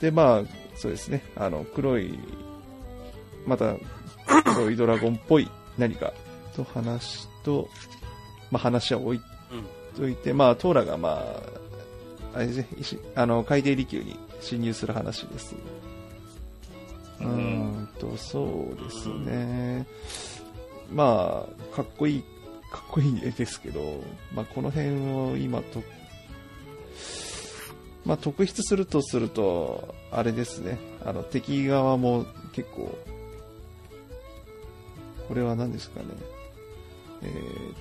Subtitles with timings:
[0.00, 0.42] で、まあ、
[0.76, 2.18] そうですね、あの、黒い、
[3.46, 3.74] また、
[4.44, 6.12] 黒いドラゴンっぽい何か
[6.54, 7.68] と話と、
[8.50, 9.20] まあ話は置い
[9.96, 11.22] といて、まあ、トーラがま
[12.34, 15.56] あ、あれですね、石あの、海底離宮に侵入する話です。
[17.20, 19.86] うーんと、そうですね。
[20.92, 22.22] まあ、かっこいい、
[22.70, 24.00] かっこいい絵ですけど、
[24.34, 25.82] まあ、この辺を今と、
[28.08, 32.96] まあ、特筆するとすると、あれですね、あの、敵側も結構、
[35.28, 36.06] これは何ですかね。
[37.22, 37.76] えーっ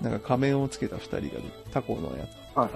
[0.00, 2.28] と、なんか仮面をつけた二人がタコのやつ。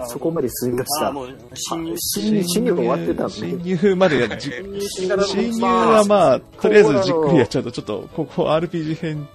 [0.02, 1.08] あ、そこまで進みました。
[1.08, 3.32] あもう侵入侵入、終わってたんで。
[3.32, 9.26] 侵入までやじ侵入侵入侵入はまあ、とりあえずじっくりやっちゃうと、ちょっと、ここ RPG 編、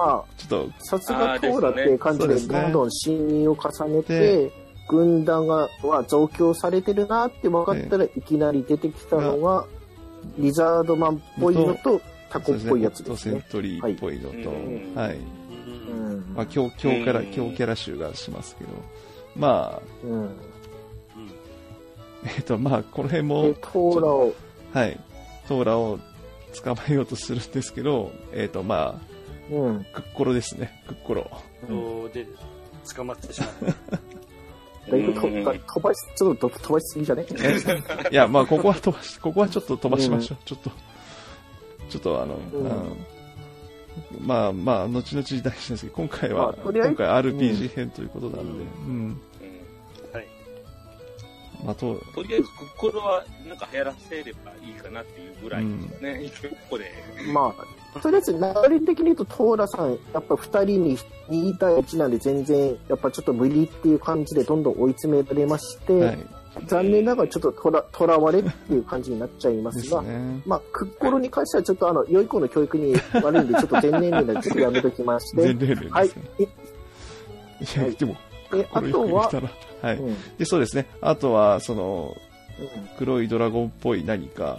[0.00, 4.52] まちょっと、あ、さすがトーラっていう感じで、どんどん侵入を重ねてで、
[4.88, 9.66] 軍団が、は増強されてるなって分かったら、いきなり出てきたのが、
[10.38, 13.46] リザードマンっぽいのと、タコっぽいやつですセンね。
[13.50, 15.18] トリーっぽいのと、うんはい。
[16.34, 17.32] まあ、強、強キャラ、うん。
[17.32, 18.70] 強キャラ集がしますけど、
[19.36, 20.30] まあ、うん。
[22.24, 24.34] えっと、まあ、この辺でも、、トーラを、
[24.72, 25.00] はい、
[25.48, 25.98] トーラを
[26.62, 29.00] 捕まえようとするんですけど、えっと、ま
[29.50, 29.76] うん。
[29.80, 31.30] あ、クッコロですね、クッコロ。
[31.68, 32.26] そうで、
[32.96, 33.50] 捕まってしまっ
[33.90, 34.90] た。
[34.90, 37.26] だいぶと飛ばし、ちょっと飛ばしすぎじゃね？
[38.10, 40.38] いや、まあ、ここは飛ばし、ここはちょっと飛ばしましょう。
[40.44, 40.70] ちょっと、
[41.90, 42.96] ちょっとあの、うんあの
[44.20, 49.20] まあまあ、後々大事ですけど、今回は、まあ今回 RPG 編ということなんで、うん。
[51.60, 51.66] はい。
[51.66, 56.22] まあ、と、とりあえず、クッコロはなんか流行らせればいいかなっていうぐらいですね。
[56.24, 56.90] 一応ここで。
[57.32, 57.54] ま
[57.94, 66.18] あ、とりあえず流れ的に言うと、トーラさん、やっぱ二人に2対1なんで全然、やっぱちょっと無理っていう感じでどんどん追い詰められまして、はい。
[66.66, 70.42] 残念ながらちょっととらとらわれっていう感じになっちゃいまですすが、ね。
[70.46, 76.08] まあ、クッコロに関してはちょっとあの、良い子の教育に悪いんで、ちょっと前年齢でちょっとやめときまして、 全例ですはい。
[76.08, 76.10] い
[77.76, 78.29] や、はい
[78.72, 79.30] あとは
[79.82, 79.96] はい。
[79.96, 80.16] うん。
[80.36, 80.86] で、そうですね。
[81.00, 82.16] あとは、その、
[82.58, 82.88] うん。
[82.98, 84.58] 黒いドラゴンっぽい何か、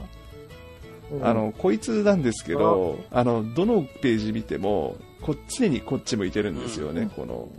[1.12, 1.26] うん。
[1.26, 7.10] あの、こいつなんですけど、あの、どのページ見ても、こ常にこっち向いてるんですよね、うん。
[7.10, 7.50] この、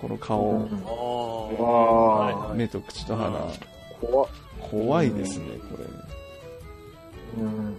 [0.00, 0.68] この顔、
[2.54, 3.38] 目と口と鼻、
[4.00, 4.28] 怖っ。
[4.70, 5.84] 怖いですね、これ。
[7.42, 7.76] うん。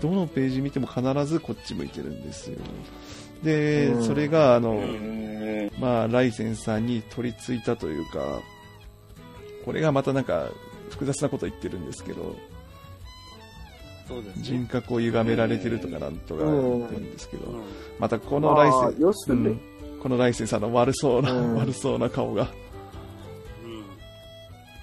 [0.00, 2.58] どのページ見ても必ずこっち向いてるんですよ。
[3.42, 4.04] で、うん。
[4.04, 5.70] それが、あの、うん。
[5.78, 8.40] まあ、ライゼンさんに取り付いたというか、
[9.64, 10.48] これがまたなんか、
[10.90, 12.36] 複雑なこと言ってるんですけど、
[14.08, 14.42] そうですね。
[14.42, 17.62] 人格を歪められてるとかなんとか言ってるんですけど、うん。
[17.98, 19.48] またこのライまあセン、要するに。
[19.48, 19.60] うん。
[20.02, 21.56] このライセンさんの悪そうな、うん。
[21.56, 22.48] 悪そうな顔が、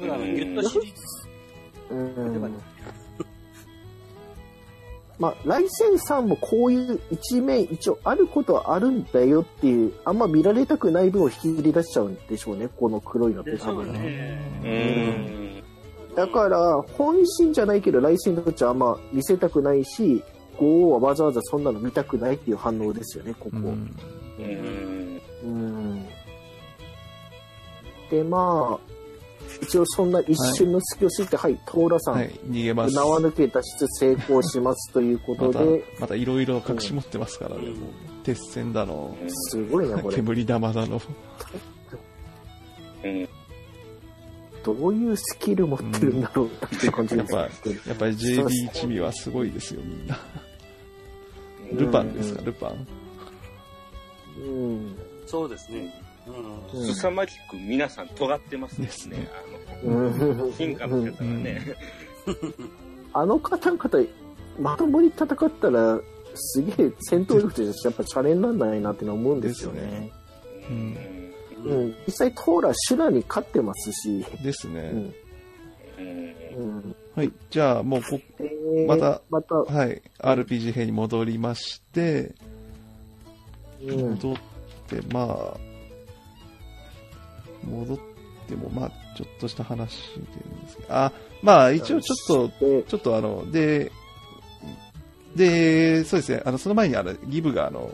[0.01, 0.07] うん。
[0.07, 1.25] ッとシリーズ
[1.89, 2.55] うん
[5.17, 13.99] まあ、ライセンさんもこういう一面一応あることはあるんだよっていう、あんま見られたくない分を引き出しちゃうんでしょうね、この黒いのって多分ね。
[14.61, 15.63] ね。
[16.09, 16.15] うん。
[16.15, 20.23] だから、本心じゃないけど、ライセンとしてはあんま見せたくないし、
[20.57, 23.51] ゴーはわざわざそんなの見たくないっていう反応ですよね、ここ。
[23.53, 23.95] うん
[24.39, 25.21] うん。
[25.43, 26.05] うん
[28.09, 28.94] で、まあ、
[29.61, 32.95] 一応そんな一瞬の隙を知って、はい、トーラさん、はい、逃げます。
[32.95, 37.89] 縄抜け脱出成功しますということで、、またいろいろ隠し持ってますからね、うんもう
[38.23, 40.15] 鉄線だの、すごいな、これ。
[40.15, 41.01] 煙玉だの、
[43.03, 43.29] うん。
[44.63, 46.49] どういうスキル持ってるんだろうっ
[46.79, 47.49] ていう感じですやっ
[47.87, 50.17] やっぱり JB 一味はすごいですよ、みんな。
[51.73, 52.87] ルパンですか、うんルパン。
[54.37, 54.95] うん。
[55.27, 56.04] そうですね。
[56.27, 56.79] うん。
[56.79, 59.29] うん凄まじく皆さん尖ってますですねね。
[59.31, 61.75] あうんの、進化の方がね。
[63.13, 64.09] あの方々、
[64.59, 65.99] まともに戦ったら、
[66.35, 70.11] すげえ戦闘力としてやっぱチャレンジなんないなってのは思うんですよね。
[70.69, 70.97] うん
[71.65, 71.95] うん。
[72.05, 75.13] 実際トーラ、シュラに勝ってますし、ですね。
[75.97, 76.95] うん。
[77.15, 82.35] はい、じゃあもうこ、でまたまた、はい、RPG 編に戻りまして、
[83.81, 84.09] うん。
[84.11, 84.35] 戻っ
[84.87, 85.57] て、まあ、
[87.65, 87.97] 戻っ
[88.47, 93.91] ても、まあ、ちょっとした話でいいんですけど、あ、まあ、一応ちょっと、で、ちょっとあの、で、
[95.35, 97.91] で、そうですね、あの、その前にあの、ギブがあの、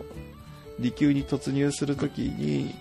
[0.79, 2.73] 離宮に突入するときに、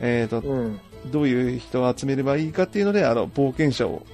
[0.00, 0.80] えっ、と、うん。
[1.06, 4.04] どういう人を集めればいいかっていうので、あの、冒険者を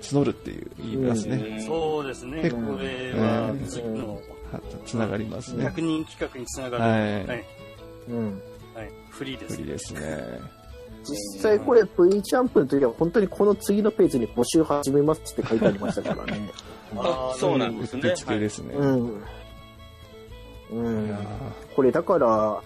[0.00, 1.62] 募るっていう言いますね。
[1.66, 2.42] そうですね。
[2.42, 4.20] 結こ構れはうん次のは
[4.84, 5.66] つながりますね。
[5.66, 7.44] 100人企画につながる、はいはい。
[8.08, 8.42] うん。
[9.14, 9.18] はい。
[9.18, 9.56] フリーです。
[9.56, 10.40] 不利ですね。
[11.04, 16.50] 実際これ V ジャンプの時は本当にこの次のページに募集始めますって書いてありましたからね。
[16.96, 18.74] あそうなんですねうってつけですね。
[18.74, 19.06] うん。
[19.06, 19.12] う
[20.72, 21.18] いんや。
[21.76, 22.60] これだから、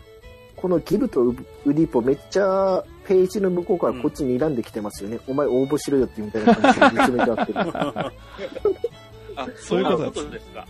[0.57, 1.37] このギブとウ
[1.67, 5.19] リポめっちゃページの向こうからこっちに睨んできてますよね。
[5.27, 7.59] お前応募しろよってみたいな感じで見つめてあってる。
[9.37, 10.67] あ、そそうういうことですか。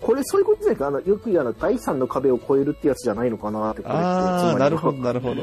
[0.00, 5.42] これそういうことですかあの、よく言うあの、第三の壁を越えるってやつじゃないのかなって、これってああ、なるほど、つまなるほど。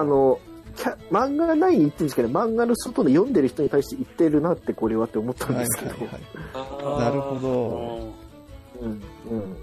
[0.00, 0.40] あの、
[0.76, 5.90] キャ漫画内に言ってるんですけど、漫画の外で読んでる人に対して言ってるなってこれはって思ったんはいですけど。
[5.90, 6.20] はいはい。
[6.54, 6.98] あー。
[7.00, 8.14] なるほど。
[8.80, 9.56] うん、うん。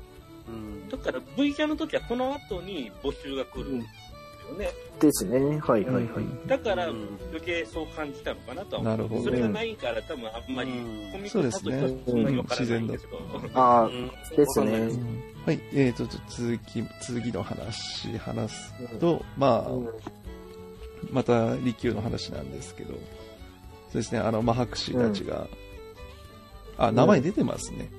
[0.48, 0.90] うん。
[0.90, 3.72] だから V キャンの時はこの後に募集が来る。
[3.76, 3.80] ん。
[3.80, 4.07] です
[4.52, 4.70] よね。
[5.00, 5.60] ですね。
[5.60, 6.48] はいはいはい。
[6.48, 8.98] だからうん余計そう感じたのかなとは思う。
[8.98, 13.20] なるほどそれがないから多分あんまりうんコミッそうクですねだとそんなにわからないんですけど。
[13.54, 14.72] ああ、うんですね。
[14.72, 19.90] うんはい、えーと、続き、続きの話、話すと、まあ、うん
[21.10, 25.48] また利休の話なんですけど、そうですね、あの、マハクシたちが、
[26.78, 27.90] あ、名前出てますね。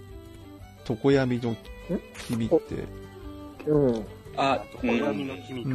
[0.85, 1.57] 常闇の
[2.27, 2.57] 君って、
[3.67, 4.07] うん。
[4.37, 5.71] あ、小闇の君か。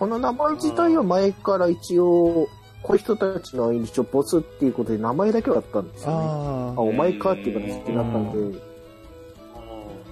[0.00, 0.06] うん。
[0.06, 2.48] この名前自体は前から一応、
[2.82, 6.16] こういう人たちの一応ボスっていうことで名前だけはあったんですよね。
[6.16, 8.58] あ、あお前かっていう形になったんで、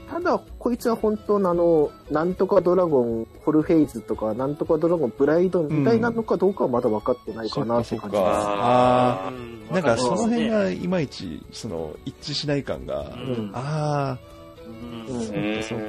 [0.09, 8.25] ただ、こいつは本当のあの、なんとかドラゴン、ホルフェイズとか、なんとかドラゴン、ブライドみたいなのかどうかはまだ分かってないかなって感じです。
[8.25, 14.19] あうんあ、なんかその辺わがいまいち、その、一致しない感が、うんあ
[14.65, 15.87] うんうんあ、そうかそうか。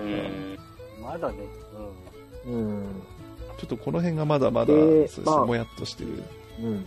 [1.11, 1.37] まだね。
[2.47, 2.85] うん。
[3.57, 6.23] ちょっとこの辺がまだまだ、でそうですねまあもやっとしてる。
[6.59, 6.65] うん。
[6.67, 6.77] うん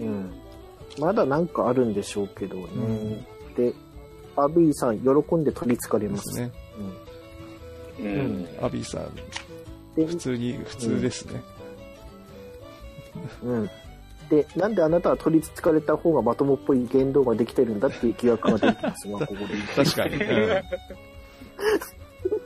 [0.00, 0.34] うん。
[0.98, 2.62] まだなんかあるんでしょうけどね。
[2.64, 3.24] ん
[3.56, 3.72] で、
[4.36, 6.38] アビーさん、喜んで取り憑かれます。
[6.40, 6.50] ね。
[7.98, 8.48] ううんん。
[8.62, 9.14] アビーさん、
[9.96, 11.42] で普通に、普通ですね。
[13.42, 13.70] うん。
[14.28, 19.84] で、なんであなたは取り憑かれた方がまともっぽい言動ができてるんだっていう疑惑が出てきます が、ここで。
[19.84, 20.18] 確かに。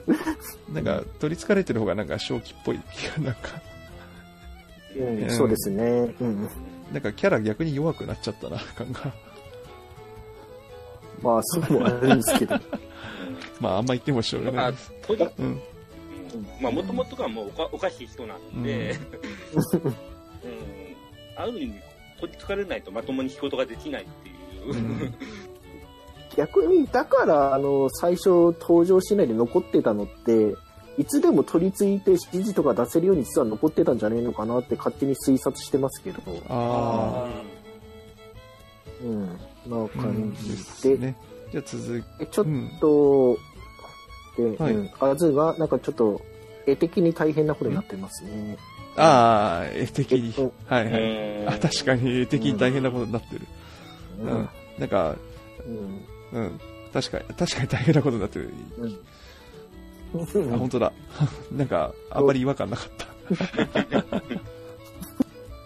[0.07, 0.13] う
[0.73, 3.61] んなんか、取り憑かれてる方がなんか正気っぽい気が、なんか、
[4.97, 6.15] うん、そうですね。
[6.21, 6.49] うん。
[6.93, 9.13] なんかキャラ逆に弱くなっちゃったな、感が。
[11.23, 12.57] まあ、そうもあるんですけど。
[13.61, 14.93] まあ、あんま言ってもしょうがなあいです。。
[16.61, 18.99] まあ、もともとがもうおかおかしい人なんで、
[19.53, 19.95] うん。
[21.37, 21.75] ある意味、
[22.21, 24.33] 取り憑かれないとまともに仕事ができないってい
[24.65, 24.73] う。
[24.73, 25.15] うん
[26.37, 28.29] 逆に、だから、あの、最初
[28.61, 30.55] 登場しないで残ってたのって、
[30.99, 36.21] いつでも取り付いて指示とか出せるように実は残ってたんじゃねえのかなって勝手に推察してますけど。
[36.49, 37.27] あ
[39.03, 39.27] うん。
[39.27, 40.57] なあ、感でじで。
[40.57, 41.17] すね。
[41.53, 43.39] じゃあ続でちょっうんと、
[44.37, 46.21] で、はいうん、アズが、なんかちょっと、
[46.67, 48.57] 絵的に大変なことになってますね。
[48.97, 50.29] ああ、絵的に。
[50.29, 51.03] えっと、はいはい。
[51.03, 53.47] うんあ、確かに絵的に大変なことになってる。
[54.23, 54.49] ううんん。
[54.79, 55.17] なんか、
[55.67, 56.61] うんうん。
[56.93, 58.51] 確かに、確かに大変なことになってる。
[60.15, 60.93] あ、本当だ。
[61.53, 63.07] なんか、あんまり違和感なかった。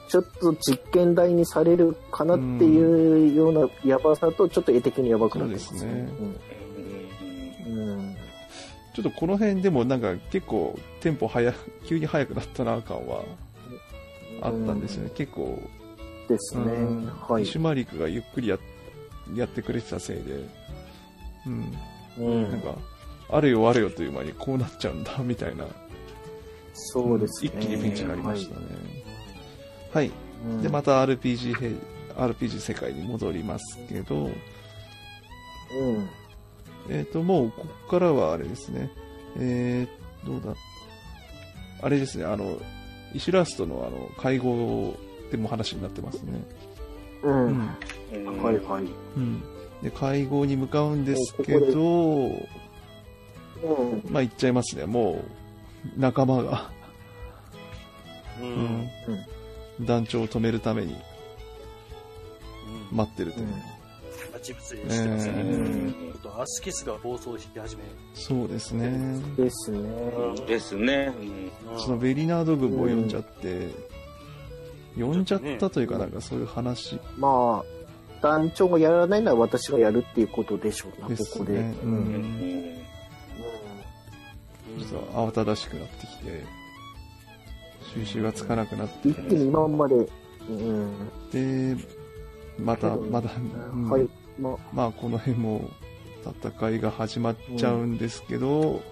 [0.08, 6.08] ちょっと実験台にされるかなっていうようなやばさと、ちょっと絵的にやばくなってますね
[7.66, 8.16] うんうん
[8.94, 13.24] ちょっとこの辺でもなんか結構テンポ早く、急に速くなったな感は
[14.40, 15.10] あったんですよね。
[15.16, 15.60] 結構、
[16.28, 16.62] ですね。
[16.64, 17.46] うんはい。
[17.46, 18.56] シュマリクがゆっくりや
[19.34, 20.48] やってくれてたせいで、
[21.46, 21.72] うん。
[22.18, 22.74] うんなんか、
[23.30, 25.66] あれよあれよという間にこうなっちゃうんだ、みたいな。
[26.74, 27.50] そうですね。
[27.54, 28.66] 一気にピンチになりましたね。
[29.92, 30.10] はい。
[30.10, 30.62] はい。
[30.62, 31.76] で、また RPG へ、
[32.16, 36.08] RPG 世界に戻りますけど、うん。
[36.90, 38.90] えっ、と、もう、ここからはあれですね。
[39.38, 40.54] えー、どうだ。
[41.82, 42.58] あれですね、あの、
[43.14, 44.94] イシュラストのあの、会合
[45.30, 46.42] でも話になってますね。
[47.24, 47.28] う。
[47.28, 47.76] うんん。
[48.12, 48.84] うんはいはい。
[49.16, 49.42] うん。
[49.82, 52.38] で、会合に向かうんですけおこ
[53.62, 54.02] ど、うん。
[54.10, 54.86] まあ、言っちゃいますね。
[54.86, 55.22] も
[55.96, 56.70] う、仲間が、
[58.40, 58.44] う。
[58.44, 58.52] うんう
[59.80, 59.82] ん。
[59.82, 60.96] ん、団長を止めるために
[62.92, 63.46] 待ってるという。
[64.44, 64.82] てますね。
[64.82, 67.82] えーちょっとアスキスが暴走し始め。
[68.14, 69.20] そうですね。
[69.36, 69.80] ですね。
[70.46, 71.12] ですね。
[71.20, 73.70] うんそのベリナード軍も呼んじゃって、
[74.98, 81.54] 呼んじゃったというか、なんかそういう話まあ、団長がやらないなら私がやるっていうことでしょうな、ですここで。
[81.54, 81.74] ね。
[81.82, 81.86] う。
[81.86, 82.84] うんうんん
[84.78, 86.44] ちょっと慌ただしくなってきて、
[87.94, 89.94] 収集がつかなくなってき一気に今まで、
[90.48, 90.90] うん。
[91.30, 91.76] て、
[92.58, 93.30] また、まだ、
[93.72, 94.08] うんはい。
[94.38, 95.70] まあ、まあこの辺も
[96.42, 98.82] 戦いが始まっちゃうんですけど、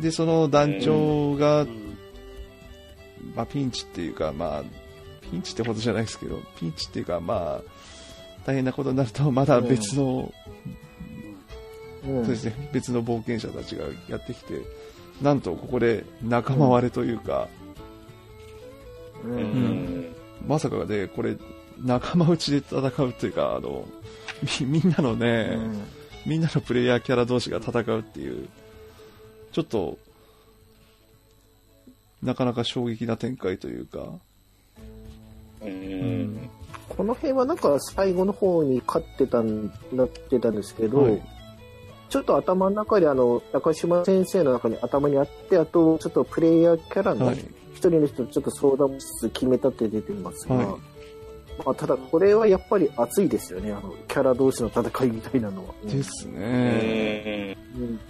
[0.00, 1.98] で、その団長がうん
[3.34, 4.64] まあ、ピンチっていうか、まあ、
[5.30, 7.62] ピンチってほどじゃないですけど、ピンチっていうか、まあ、
[8.46, 10.48] 大変なことになると、まだ別の、うん
[12.02, 14.54] そうですね、別の冒険者たちがやってきて、
[15.20, 17.48] なんとここで仲間割れというか、
[19.24, 20.06] ううんん。
[20.46, 21.36] まさかで、これ、
[21.84, 23.86] 仲間内で戦うというか、あの、
[24.60, 25.58] みみんなのね、
[26.24, 28.48] みんなのプレイヤーキャラ同士が戦うっていう、
[29.52, 29.98] ちょっと、
[32.22, 34.20] なかなか衝撃な展開というか、うん。
[36.98, 41.22] この辺はなんか最後の方に勝ってたんなってたんですけど、はい
[42.08, 47.38] ちょっと頭の中であの中島先生の中に頭にあってあとちょっとプレイヤーキャラのはい
[47.74, 50.76] 一人の人とちょっと相談しつつ決めたって出てますが、はいま
[51.66, 55.74] あ、ただこれはやっぱり熱いですよねあのキャラ同士の戦いみたいなのは。
[55.82, 57.58] うんですうね。
[57.76, 57.82] ん。
[57.82, 58.00] うん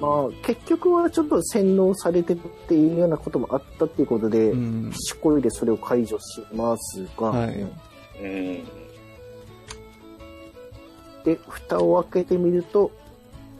[0.00, 4.92] まあ、結局はちょっと洗脳されてるっていうようなこともあったっていうことで、うん。
[4.92, 7.66] しこいでそれを解除しますが、はい
[11.24, 12.90] で、蓋を開けてみると、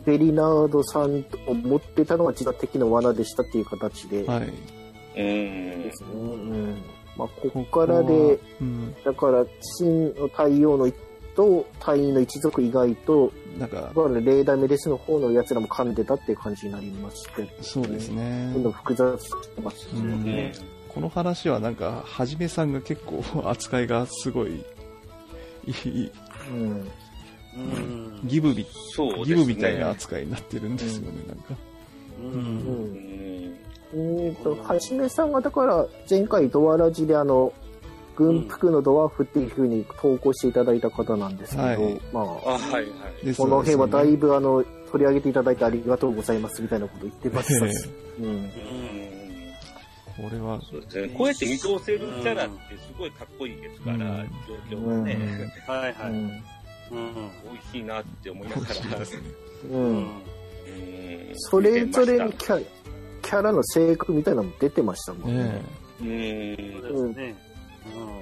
[0.05, 4.41] ベリナードさんと思ってたのは実は敵の罠でしたっていう形で、はい。
[4.41, 5.93] うんで。
[5.93, 6.09] すね。
[6.13, 6.83] うん。
[7.17, 8.95] まあ、ここからで、うん。
[9.05, 9.45] だから、
[9.79, 10.95] 真の太陽の一
[11.39, 18.63] と隊員の一族以外と、なんか、まあレーダーメデスの方の奴らも噛んでたっていう感じになりまして、そうですねどん。
[18.65, 20.53] どん複雑してますようんね。
[20.89, 24.65] この話はなんか、はじめさんが結構扱いがすごい、
[25.67, 26.11] いい
[26.51, 26.89] うん。
[27.57, 28.21] うん。
[28.25, 29.25] ギブみ、そうね。
[29.25, 31.55] ギブみたいな扱いになってるんですよね、なんか。
[32.21, 32.23] う。
[32.23, 32.33] うん。
[32.33, 33.59] うんん。
[33.95, 37.53] えーと、はじめさんがだから前回ドアラジであの、
[38.17, 43.35] 軍服のドワーフっていう風に投稿していただいた方なんですけど、はいまあ、あ、はいはい。
[43.37, 48.27] この辺はだいぶ、ぶあの、取り上げていただいてありがとうございますみたいなこと言ってましたし、 うん。
[48.27, 48.51] うん。
[50.21, 51.09] これは、そうですね。
[51.17, 54.31] こうやって見通せるキャラってすごいかっこいいですから、うん
[54.71, 56.11] 状況がね、はいはい。
[56.11, 56.17] うん。
[56.17, 56.33] うん。
[57.53, 58.67] 美味しいなって思いながら。
[58.67, 59.69] う。
[59.71, 59.97] うんん。
[59.97, 60.23] うん
[61.35, 62.65] それぞれにキャ
[63.23, 65.63] キャラの性格みたいなのも出てましたもんね。
[66.01, 67.37] ねましたそうですね。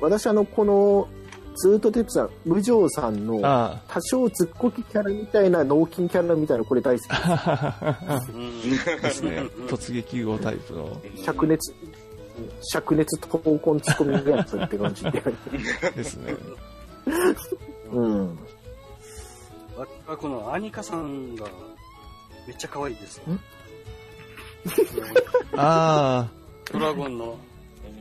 [0.00, 1.08] 私あの、この、
[1.56, 7.08] ずっと出てた無常さんのあ多少ずっこきキャラみたいな、脳筋キャラみたいな、これ大好き。
[7.10, 8.20] あ。
[8.32, 8.60] うん。
[9.02, 9.42] ですね。
[9.68, 11.00] 突撃号タイプの。
[11.16, 11.74] 灼熱、
[12.74, 15.22] 灼熱闘魂ツッコミのやつって感じで。
[15.94, 16.34] ですね。
[17.92, 18.38] うん。
[19.76, 21.34] 私はこのアニカさん。
[21.36, 21.46] が
[22.46, 23.20] めっちゃ可愛いです。
[25.56, 26.28] あ
[26.72, 27.38] ドラゴンの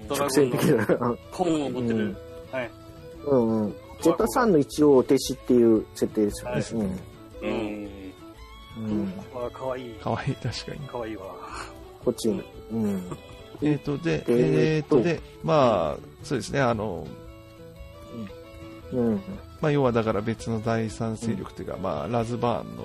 [0.07, 1.15] ドラゴンの的な。
[1.31, 2.17] 本を持ってるうん。
[2.51, 2.71] はい。
[3.25, 3.75] うんうん。
[4.01, 6.55] ジェッタさんの一応お弟子っていう設定ですよね。
[6.55, 6.63] はい。
[6.71, 6.99] うん。
[7.41, 8.05] うん。
[8.77, 9.13] うん。
[9.33, 10.03] これは可愛いあ、。
[10.03, 10.79] かわいい、確かに。
[10.87, 11.25] 可愛いわ。
[12.03, 12.43] こっちに。
[12.71, 13.17] うん。
[13.61, 17.07] えっ、と、で、えーとえっ、と、で、まあ、そうですね、あの、
[18.91, 19.21] うん。
[19.61, 22.83] まあ、要はだから別の第三勢力というか、まあ、ラズバーンの、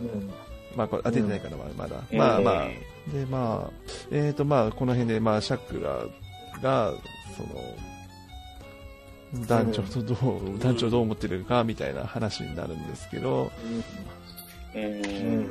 [0.00, 0.30] うん。
[0.74, 2.02] まあ、これ、あ、出てないかな、まだ。
[2.10, 2.18] うん。
[2.18, 2.64] まあまあ、
[3.12, 3.72] で、まあ、
[4.10, 6.06] えっ、と、まあ、この辺で、まあ、シャクラ
[6.62, 6.92] が、
[7.36, 7.48] その、
[9.46, 13.50] 団長とどう、団長どう思ってるか、みたいな話になるんですけど、
[14.74, 14.78] う。
[14.78, 15.00] うん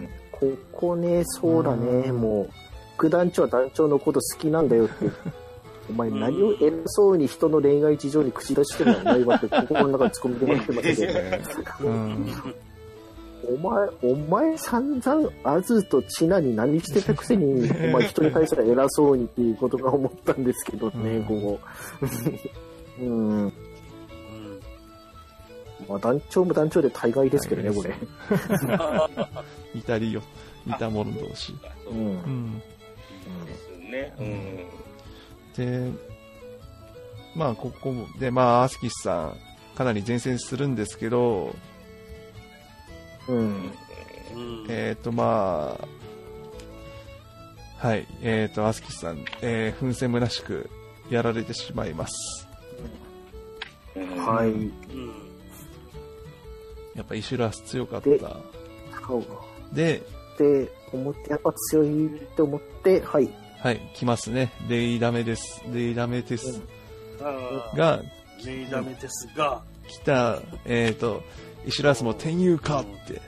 [0.03, 0.09] ん。
[0.31, 2.49] ここね、そうだね、もう、
[2.97, 4.93] 副団長は団長のこと好きなんだよって。
[5.89, 11.41] お前何を偉そうに人の恋愛事情に口出してるのはないわって心の中で突っ込みでもらってますけど、ね、
[11.81, 12.27] うん、
[13.55, 21.59] お前、お前散々アズとチナに何してたくせに、お前人に対する偉そうにっていうことが思ったんですけどね、うんここ。
[23.01, 23.53] うん。
[25.89, 25.93] うん。
[25.93, 27.93] まあ団長も団長で大概ですけどね、これ。
[29.73, 30.21] 似たりよ、
[30.65, 31.53] 似た者同士。
[31.83, 31.99] そううん。
[31.99, 32.59] うん。
[33.45, 34.13] ですね。
[34.19, 35.91] うん。
[35.91, 35.91] で、
[37.35, 39.37] まあ、ここも、で、まあ、アスキスさん、
[39.75, 41.55] かなり前線するんですけど、
[43.27, 43.37] うん。
[43.37, 43.71] うん。
[44.67, 45.77] えっ、と、ま
[47.81, 50.69] あ、はい、えっ、と、アスキスさん、えー、奮戦むなしく
[51.09, 52.47] やられてしまいます。
[53.95, 54.49] うんはい。
[54.49, 55.28] うん。
[56.99, 58.35] やっぱイシュラス強かっでた。
[59.71, 60.03] で、
[60.33, 63.29] って思って、やっぱ強いって思って、はい。
[63.59, 64.51] はい、来ますね。
[64.67, 65.63] レイダメです。
[65.71, 66.61] レイダメです。
[67.21, 68.01] ああ、が、
[68.45, 71.23] メイダメですが、来た、えっ、と、
[71.65, 73.21] イシュラスも転入かって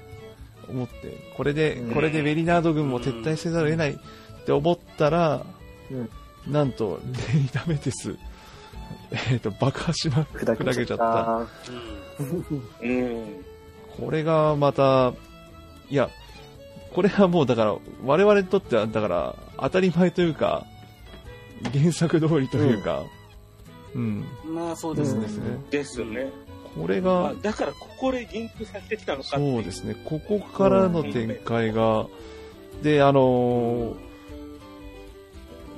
[0.68, 3.98] 思って、これで、うんこれでベリナード軍も撤退せざるを得ないっ
[4.46, 5.46] て思ったら、
[5.90, 6.10] うん
[6.46, 7.00] なんと、
[7.34, 8.18] レイダメです。
[9.32, 11.48] えっ、と、爆破しま、砕砕けちゃった。
[12.82, 13.46] うん。
[14.00, 14.06] うん。
[14.06, 15.14] これがまた、
[15.90, 16.10] いや、
[16.94, 20.66] これはもうだから、我々にとっては、だから、当たり前というか、
[21.74, 23.04] 原作通りというか、
[23.94, 24.26] うん。
[24.46, 25.22] まあそうですね。
[25.22, 25.58] ですね。
[25.70, 26.30] ですよね。
[26.80, 29.96] これあが、だから、ここで言及させてきたのかそうですね。
[30.06, 32.08] ここからの展開が、
[32.82, 34.12] で、あのー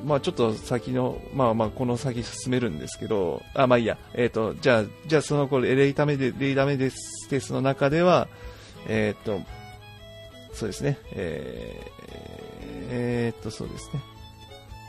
[0.06, 8.28] まあちょっと先の、まあまあこの先進めるんですけど、あ、まあいいや、えっ、と、じゃあ、じゃあその頃、レイタメで、レイダメですテストの中では、
[8.88, 9.42] えっ、と、
[10.54, 14.02] そうですね、えー、えーっと、そうですね。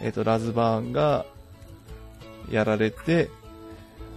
[0.03, 1.25] えっ、と、ラズバーンが
[2.51, 3.31] やられて、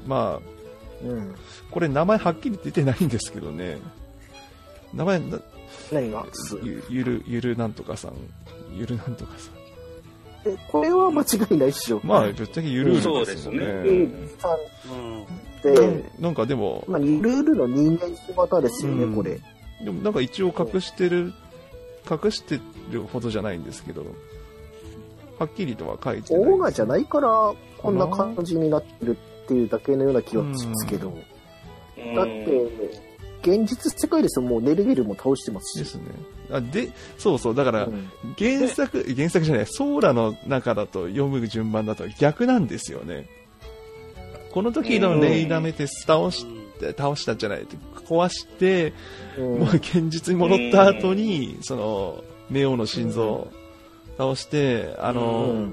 [0.05, 1.36] まあ、うん。
[1.72, 3.77] これ名前はっきり出てないんですけどね。
[4.93, 5.39] 名前、な
[5.93, 6.25] 何が
[6.63, 8.13] ゆゆる、ゆるなんとかさん。
[8.75, 9.51] ゆるなんとかさ
[10.50, 10.51] ん。
[10.51, 12.01] えこれは間違いないっしょ。
[12.03, 13.63] まあ、ぶっちゃけゆるーるですよそうえね。
[13.63, 15.47] ーさんうん。
[16.19, 19.39] なんかでも、まあ、ルールの人間姿ですよね、うんこれ。
[19.83, 21.33] でもなんか一応隠してる、
[22.09, 22.59] 隠して
[22.91, 24.05] るほどじゃないんですけど、
[25.39, 26.51] はっきりとは書いてない。
[26.51, 31.09] オーガじゃないから、こんな感じになってるっていうだけのような気はしますけど。
[31.09, 31.21] うん
[32.15, 33.07] だって、
[33.41, 35.83] 現実世界ですよ、もうネルゲルも倒してますし。
[35.83, 36.03] ですね。
[36.51, 43.27] あ、で、そうそう、だからう、ん原作、原作じゃない、ソーラの中だと読む順番だと逆なんですよね。
[44.51, 46.46] この時のレイダメテス倒し
[46.80, 47.68] て、倒したじゃない、
[48.08, 48.94] 壊して、
[49.38, 53.48] もう現実に戻った後に、その、ネオの心臓
[54.18, 55.70] 倒して、あの、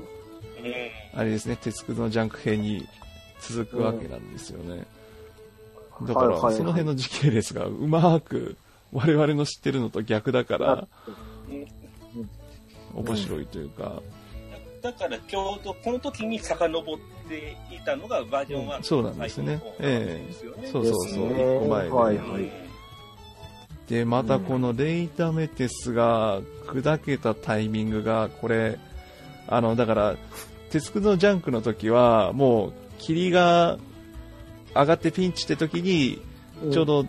[1.15, 2.87] あれですね、鉄空のジャンク兵に
[3.41, 4.33] 続くわけなん。
[4.33, 4.85] ですよね。
[6.03, 8.57] だから、その辺の時系列がうまく、
[8.93, 10.89] 我々の知ってるのと逆だから、
[12.95, 14.03] 面白いというか、
[14.85, 19.59] だからちょうどこの時に遡っていたのがバージョン1そうなんですね。
[19.81, 20.69] ええですよね。
[20.71, 21.57] そうそうそう、ですね。
[21.57, 21.91] 一個前で。
[21.91, 22.65] はいうん
[23.89, 28.79] で、またこのレイダメテスが砕けたタイミングが、これ、
[29.47, 30.17] あの、だから、
[30.71, 33.79] 鉄空のジャンクの時は、もう、霧が
[34.75, 36.23] 上がってピンチって時に、
[36.73, 37.07] ちょうど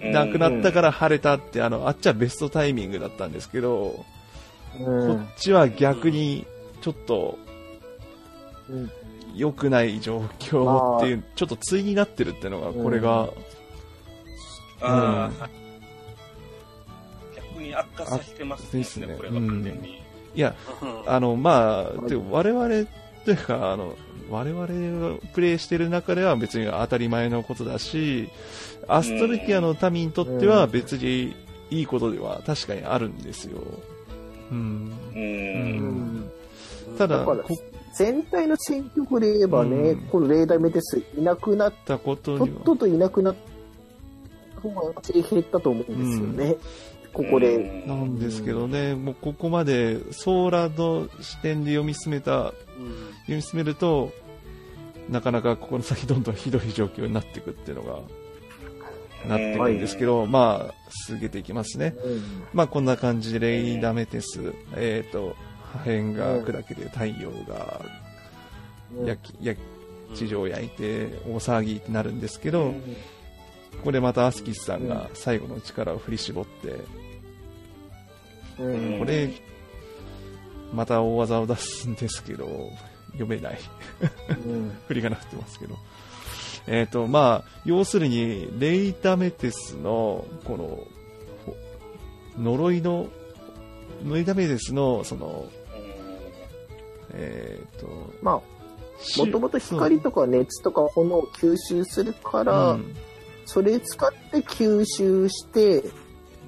[0.00, 4.04] なくなったから晴れたって、あの、あっちはベストタイミングだったんですけど、
[4.78, 5.16] うん。
[5.16, 6.46] こっちは逆に、
[6.82, 7.38] ちょっと、
[8.68, 8.90] うん。
[9.34, 13.30] 良くない状況っていう、ちょっと対になってるっていうのが、これが、
[14.80, 15.48] ああ、
[17.34, 19.14] 逆に悪化させてますね、ですね。
[19.16, 20.02] これは完全に。
[20.34, 20.54] いや、
[21.06, 22.68] あの、まあ、で我々
[23.24, 23.96] というか、あの、
[24.30, 28.28] 我々がプレイしてる中では別に当たり前のことだし、
[28.88, 31.34] アストルティアの民にとっては別に
[31.70, 33.58] いいことでは確かにあるんですよ。
[34.50, 34.92] うん。
[35.14, 35.18] う。
[35.18, 36.31] うんん
[36.98, 37.26] ただ、
[37.94, 40.00] 全体の戦局で言えばね、うん。
[40.06, 43.34] このレーダーメテスいなくなっったこととっとといなくなっ
[44.54, 46.56] た方が減ったと思うんですよね。
[47.12, 47.84] ここで。
[47.86, 52.52] なんですけどね、もうここまでソーラの視点で読み進めた、うん。
[53.22, 54.12] 読み進めると、
[55.10, 57.98] なかなかここの先どんどんひどい状況になっていくっていうのが、
[59.28, 60.74] なっていくんですけど、まあ、
[61.06, 61.94] 続けていきますね。
[62.02, 62.22] うん。
[62.54, 65.36] まあこんな感じでレイダメテス、えっ、と、
[65.72, 67.80] 破片が砕けて太陽が
[69.04, 69.60] 焼き、焼
[70.12, 72.74] き地上を焼いて大騒ぎってなるんですけど、
[73.78, 77.02] ここでまたアスキスさんが最後の力を振り絞って、
[78.58, 78.98] うん。
[78.98, 79.30] これ、
[80.72, 82.70] また大技を出すんですけど、
[83.12, 83.58] 読めない。
[84.46, 84.72] うん。
[84.88, 85.76] 振りがなってますけど。
[86.66, 90.86] えっ、と、まあ、要するに、レイダメテスの、この、
[91.44, 91.56] ほ
[92.38, 93.08] 呪いの、
[94.04, 95.46] レイダメテスの、その、
[97.14, 97.86] えっ、と、
[98.22, 102.96] まあ、しもともと光とか熱とか炎を吸収するから、うん
[103.44, 105.82] それ使って吸収して、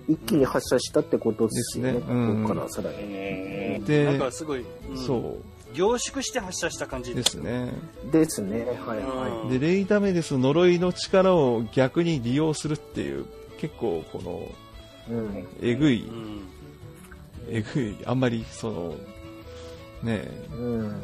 [0.09, 1.93] 一気に発射したってことですよね。
[1.95, 2.97] ですねうんここからさらに。
[3.73, 5.37] なんでか、すごい、うんそ
[5.75, 7.73] 凝縮して発射した感じうですね。
[8.13, 8.65] ですね。
[8.87, 13.27] はいはうんで、レイダメデスの呪いの力を逆に利用するっていう、
[13.59, 14.53] 結構こ
[15.09, 15.19] の、い。
[15.19, 15.47] うん。
[15.61, 16.41] えぐい、うん
[17.51, 18.95] えぐい、あんまりその、
[20.05, 21.03] ねえ、うん。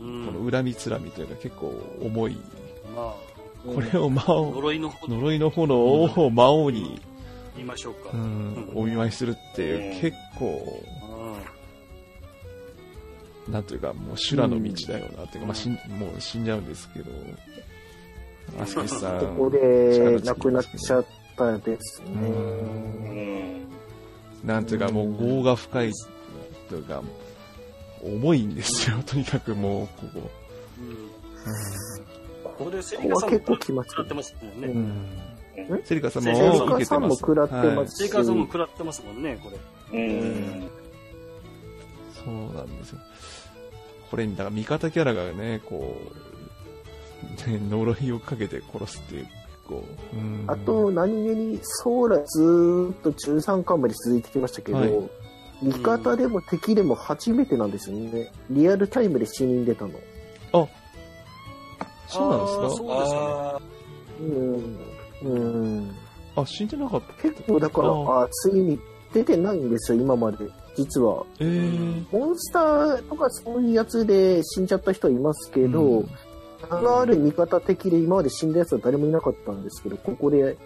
[0.00, 2.36] うんこの恨みつらみというか結構重い。
[2.94, 3.14] ま
[3.64, 7.00] これを魔あ、王、呪いの呪いの炎を魔王に、
[7.54, 8.10] 言いましょうか。
[8.12, 10.82] ううんん、お見舞いするっていう、うん結構、
[13.48, 17.10] なんというか、もう修羅の道だよなっていうか、まあ、死んもう死んじゃうんですけど、
[18.60, 22.28] アスキスさん、ここで亡くなっちゃったですうね。
[22.28, 23.68] ん
[24.44, 25.92] なんというか、もう業が深い
[26.68, 27.02] というか、
[28.02, 30.30] 重いんですよ、 とにかくもう、ここ。
[30.78, 31.12] うん
[32.44, 34.68] ここでセリカさんも結構きます食らってますもんね。
[34.68, 34.78] う
[35.78, 35.82] ん？
[35.84, 36.84] セリカさんセリもカ受けてます。
[36.86, 39.50] さんも食らってますはいセリカさんも食らってますもんね、こ
[39.90, 39.98] れ。
[39.98, 40.62] うん。
[42.14, 42.98] そうなんですよ。
[44.10, 45.96] これ、だから味方キャラがね、こ
[47.46, 49.26] う、ね、呪いをかけて殺すっていう。
[50.48, 54.90] あと、何気に、ソーラずーっと13巻まで続いてきましたけど、はい
[55.62, 58.32] 味方でも敵でも初めてなんですよね。
[58.50, 59.92] リアルタイムで死人出たの。
[62.08, 62.70] そうなんですか？
[62.70, 63.66] そうですよね。
[65.22, 65.32] うん。
[65.32, 65.38] う
[65.80, 65.96] ん。
[66.36, 67.22] あ、死んでなかった。
[67.22, 68.78] 結構だから、ああついに
[69.14, 70.38] 出てないんですよ、今まで。
[70.76, 71.24] 実は。
[71.38, 76.08] えー、モンスターとかそういうやつで死んじゃった人はいますけど、うん
[76.70, 80.56] 名がある味方的で今まで死んだやつは誰もいなかったんですけど、ここで、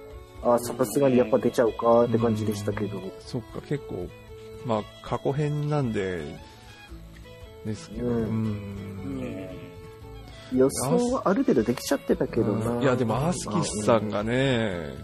[0.43, 3.01] あさすがにやっぱ出ちゃうかって感じでしたけど。
[3.21, 4.07] そっか、結構、
[4.67, 6.39] まあ、過去編なんで、
[7.65, 9.49] ですけど、うんうん
[10.53, 12.81] 予想はある程度できちゃってたけどな。
[12.81, 14.95] いや、でも、アスキスさんがね、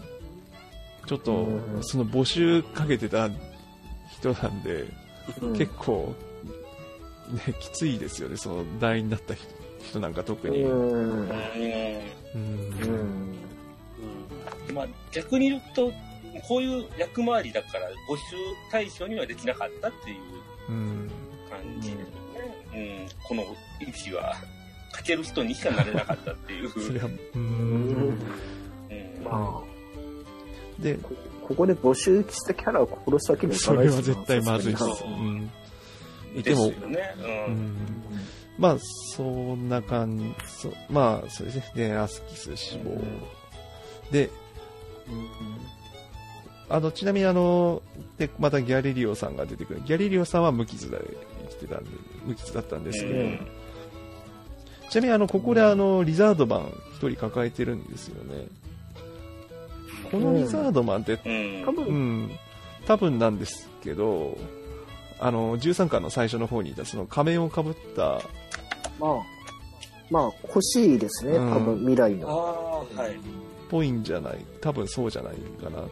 [1.05, 3.29] ちょっとう、んその募集かけてた
[4.09, 4.85] 人なんで、
[5.41, 6.15] うん、結構、
[7.29, 9.45] ね、きついですよね、その、団員になった人
[9.83, 10.63] 人なんか特に。
[10.63, 11.29] ううんん。
[11.29, 12.41] うん
[14.69, 14.75] うん。
[14.75, 15.91] まあ、逆に言うと、
[16.41, 18.35] こういう役回りだから募集
[18.71, 20.17] 対象にはできなかったっていう
[20.69, 21.11] うん
[21.49, 22.07] 感じですよね。
[22.73, 23.43] うん、この
[23.79, 24.35] 位置は、
[24.91, 26.69] かける人にしかなれなかったっていう。
[26.69, 27.97] それは、ううんん。
[27.97, 29.63] うんま
[30.79, 31.07] で、あ、
[31.47, 34.83] ここで募集したキャラを殺すわけにはいかそれはないですよ絶対まずいです。
[35.05, 35.51] うん。
[36.35, 37.15] いてもですよ、ね。
[37.19, 37.55] ううん。
[37.55, 37.77] ん。
[38.57, 38.77] まあ、
[39.15, 40.25] そんな感じ、
[40.89, 41.71] まあ、そうですね。
[41.75, 43.01] で、アスキス死亡。
[44.11, 44.29] で、
[46.69, 47.81] あの、ちなみにあの、
[48.17, 49.81] で、またギャリリオさんが出てくる。
[49.85, 50.97] ギャリリオさんは無傷で
[51.49, 51.89] 生きてたんで、
[52.25, 53.47] 無傷だったんですけど、うん
[54.89, 58.45] ちなみにあの、ここであの、リザードマン一人抱えてるんですよね。
[60.11, 61.65] このリザードマンって、うん。
[61.65, 62.31] 多う分、ん、
[62.85, 64.37] 多分なんですけど、
[65.19, 68.21] あの、13巻の最初の方にいた、その仮面をかぶった、
[68.99, 69.23] まあ、
[70.11, 72.29] まあ、欲しいですね、うん多分未来あの。
[72.97, 73.15] あ、はい。
[73.71, 74.45] ぽいんじゃない？
[74.61, 75.91] 多分そうじゃないかなって。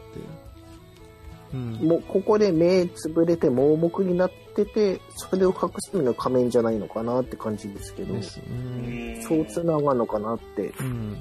[1.53, 1.73] うん。
[1.87, 9.21] もう、ここで目つぶれて盲目になってて、それを隠すための仮面じゃないのかなって感じですけど、ね。
[9.27, 10.73] そうつながるのかなって。
[10.79, 11.17] うん。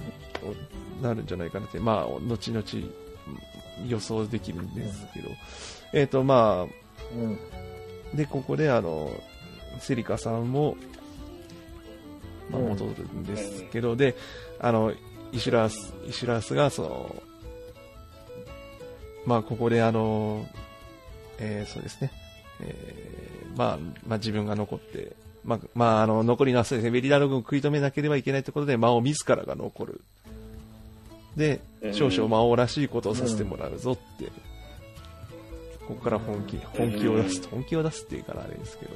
[1.03, 5.29] なるんじゃないかなって、まあ、後々うん予想できるんですけど。
[5.93, 6.67] えっ、と、ま
[7.15, 7.39] うん。
[8.13, 9.11] あ、で、ここで、あの、
[9.81, 10.77] セリカさんも、
[12.51, 14.17] まあ、うん戻るんですけど、で、
[14.59, 14.93] あの、
[15.33, 17.23] イシュラース、イシュラースが、その、
[19.27, 20.47] まあ、ここで、あの、
[21.39, 22.13] えーそうですね、
[22.61, 30.01] えーまあ、まあ、自分が残って、まあ、まあ、あの、残りのそうですね、ベリダロ軍を食い止めなければいけないということで、魔王自らが残る。
[31.37, 31.61] で、
[31.93, 34.27] 少々魔王らしいことをさせてもらうぞって、
[35.87, 38.93] ここから本気、本気を出す、本気を出すっていうからあれですけど、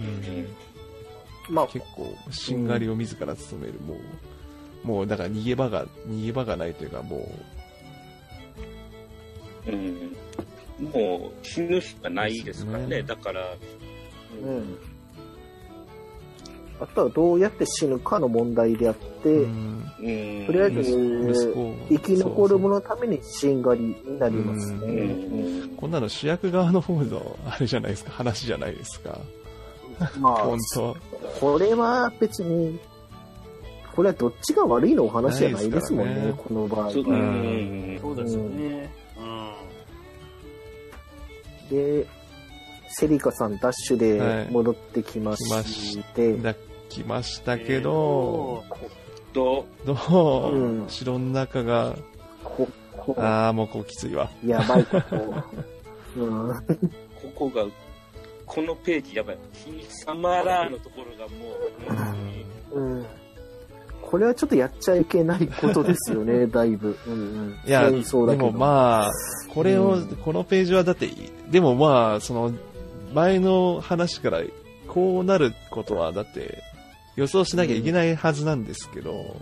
[0.00, 3.94] うん、まあ、結構、しんがりを自ら務める、も
[4.84, 7.28] う、もう、だから逃げ場が、逃げ場がないというか、もう
[9.70, 10.16] ん。
[10.92, 12.86] もう死ぬしかないですからね。
[12.86, 13.40] ねだから、
[14.42, 14.78] うん。
[16.80, 20.46] あとはどうやって死ぬかの問題であって、う、うん、うん。
[20.46, 21.54] とりあえ息ず
[21.90, 24.86] 生き残る者のためにしんがりになりますうね。
[24.86, 25.68] うん。
[25.76, 29.18] こんなの主役側の方の、あれじゃないですか、話じゃないですか。
[30.18, 30.96] まあ 本、当
[31.40, 32.80] これは別に、
[33.94, 37.18] これはどっちが悪いのお話じゃないですもんね、ねこの場合そうは。
[37.18, 37.98] うん。
[38.00, 39.01] そうですよね。
[41.72, 42.02] うん。
[42.02, 42.06] で、
[42.88, 44.46] セリカさんダッシュはい。
[44.46, 46.54] で戻ってきまして、だ
[46.88, 48.64] 来ましたけど、
[49.32, 50.88] と、どう、うん。
[50.88, 51.96] 城の中が、
[52.44, 54.30] ここ、ああ、もうこうきついわ。
[54.44, 54.84] やばい。
[54.84, 55.16] こと。
[56.20, 57.64] うん、ここが、
[58.44, 59.38] このページ、やばい。
[59.88, 63.06] サマラーのところがもう、本当にうん
[64.12, 66.98] これはちょっとやっちゃいけないことですよね、 だいぶ。
[67.06, 69.10] うんうん、いや、戦争だけどでもまあ、
[69.48, 72.52] これを、うんこのページはだっていい、でもまあ、その、
[73.14, 74.42] 前の話から、
[74.86, 76.62] こうなることは、だって、
[77.16, 79.34] 予想しなきゃいけないはずなんですけど、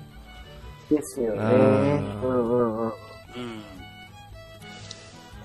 [0.89, 1.43] ですよね。
[1.43, 2.85] うんうんうん。
[2.85, 2.93] うん。
[2.93, 2.93] こ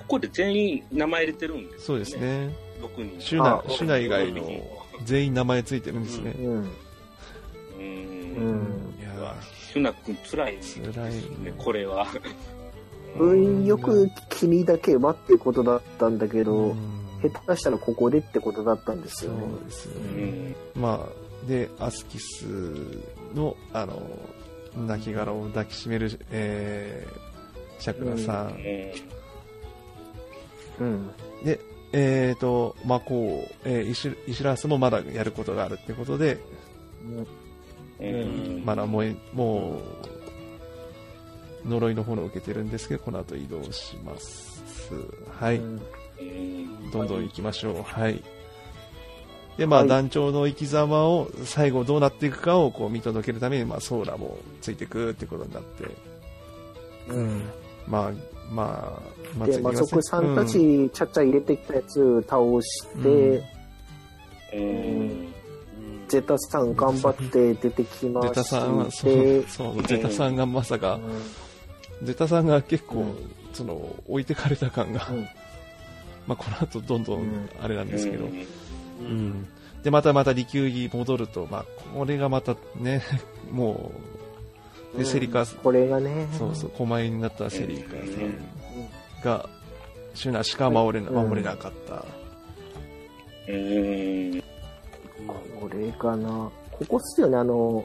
[0.07, 2.15] こで全員名前入れてるんですそうです。
[2.15, 2.55] ね。
[2.79, 3.19] 6人。
[3.19, 4.47] シュナあ、シュナ以外の
[5.03, 6.35] 全員名前ついてるんですね。
[6.37, 6.65] うんうん。
[7.79, 8.94] うん
[9.33, 9.41] いや
[9.73, 12.07] シュナ君辛いですー、辛いねね。、これは。
[13.17, 19.45] 運よく君だけはってことだったんだけど、うん下手したらここでってことだったんですそよね。
[19.61, 20.55] うですようね。
[20.75, 20.81] ん。
[20.81, 22.45] まあ、で、アスキス
[23.33, 24.01] の、あの、
[24.87, 28.57] 亡きを抱きしめる、えー、チャクラさん。
[30.79, 31.09] うん。
[31.43, 31.59] で、
[31.93, 36.37] えっ、と、魔法、えーイシュイシュラースもまだやることがあるってことで、
[37.99, 39.81] うんまだもう、も
[41.65, 44.63] う、呪いの炎を受けてるんですけど、この後移動します。
[45.39, 45.59] はい。
[46.91, 47.83] どんどん行きましょう。
[47.83, 48.21] はい。
[49.57, 55.85] で、まあ、はい団長の生き様を、最後どうなっていくかをこう見届けるために、まあ、ソーラもついてくってことになって、
[57.09, 57.43] うん
[57.87, 58.11] まあ、
[58.51, 63.43] まあ、まで、魔族さんたち、ちゃっちゃ入れてきたやつ倒して、
[64.53, 65.34] うん
[66.07, 71.01] ゼタさん頑張って出てきまゼタさんは、そうそう、ゼタさんがまさか、うん
[72.03, 73.15] ゼタさんが結構、うん。
[73.53, 73.73] その、
[74.07, 75.27] 置いてかれた感が、うん。
[76.27, 77.23] まあ、この後どんどうん。
[77.23, 78.45] ん、あれなんですけど、うん。
[79.01, 79.47] うん。
[79.83, 81.65] で、またまた利休に戻ると、まあ、
[81.95, 83.01] これがまたね、
[83.51, 83.91] も
[84.95, 88.29] う、で、セリカ、これがね、そうそう、狛犬になったセリカさうん。
[88.29, 88.37] ん。
[89.23, 89.49] が、
[90.13, 91.29] シュナしか守れな、うん。
[91.29, 92.05] 守れなかった。
[93.47, 94.43] うん
[95.59, 96.51] これかな。
[96.71, 97.83] ここっすよね、あの、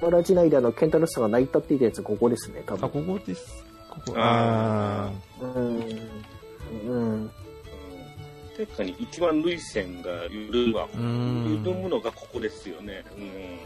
[0.00, 3.04] 友達内であの、ケンタロスさんが泣いたって言ったやつ、ここですね、多あ、分。
[3.06, 3.64] ここです。
[3.90, 5.82] ここ、ああうん。
[6.86, 7.30] うん。
[8.56, 13.04] 確かに一番涙腺が緩むむのがここですよね。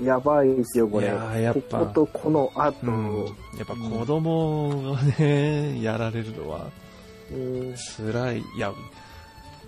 [0.00, 1.06] うんやばいですよ、これ。
[1.06, 3.24] いやーやっぱこことこの後、うん、
[3.56, 6.70] やっぱ子供がね、やられるのは
[7.32, 8.38] うん辛い。
[8.40, 8.74] いや、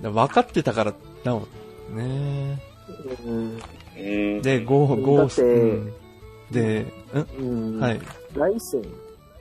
[0.02, 1.48] 分かってたから、なお、
[1.90, 2.58] ね。
[4.42, 5.92] で、ゴー、ゴース、だってうん
[6.50, 6.86] で、
[7.38, 8.00] うんんはい。
[8.34, 8.82] 来世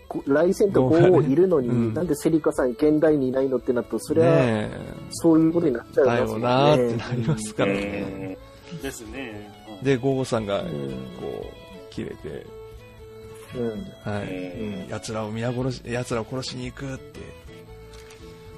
[0.08, 4.70] こ来世とゴーがね5いるのに、うんなんでセリカさん現代にいないのってなると、それは、ね
[5.12, 6.44] そういうことになっちゃえ、だよいよね。
[6.44, 8.38] なーってなりますからね。
[8.82, 9.52] ですね。
[9.78, 10.72] うんで、ゴーゴさんが、こんう、
[11.90, 12.46] 切れて、
[13.56, 13.70] うん。
[14.04, 14.86] はうい。
[14.88, 17.20] ん奴らを皆殺し、奴らを殺しに行くって、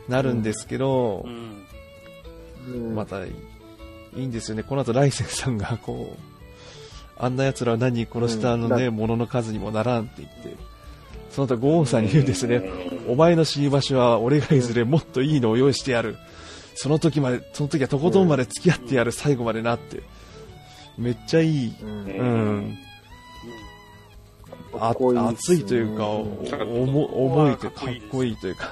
[0.08, 1.66] なるんですけどう、ん。
[2.68, 2.96] うん。
[2.96, 3.22] また、
[4.16, 4.64] いいんですよね。
[4.64, 6.20] この後、ライセンさんが、こう、
[7.18, 10.56] あんな奴らは何人殺したのね、う物の数にもならんって言って、
[11.32, 12.64] その後、ゴーンさんに言うんですね。
[13.08, 16.18] お前の死に場所は、俺がいずれもっといいのを用意してやる。
[16.76, 20.02] その時まで、その時はとことんまで付き合ってやる、最後までなって。
[20.98, 21.76] めっちゃいい。
[21.82, 22.78] うんうん。
[24.80, 24.94] あ
[25.30, 28.70] 熱いというか、重いというか、かっこいいというか。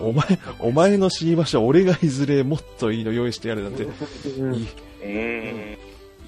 [0.00, 0.24] お前、
[0.58, 3.84] お前の死に場所は俺がいずれもっといいの用意してやるなんて、
[4.38, 4.66] うん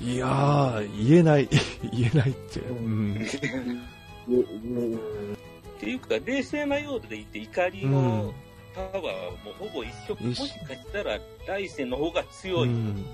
[0.01, 1.48] いやー、言えない、
[1.92, 2.59] 言えないって。
[2.61, 3.27] うん。
[4.29, 8.33] うんっていうか、冷静なようでいて、怒りの
[8.75, 10.16] パワーはもうほぼ一緒。
[10.20, 12.68] もしかしたら、来世の方が強い。
[12.68, 13.05] うん。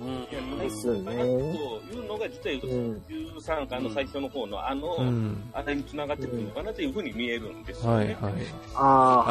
[0.00, 0.58] うん。
[0.58, 5.50] ですよねというのが、実はうん13巻の最初の方のあの、うん。
[5.52, 8.16] あれに繋がってくるのかなというふうに見えるんですよはい、ね。
[8.20, 8.32] はい。
[8.74, 9.30] ああ、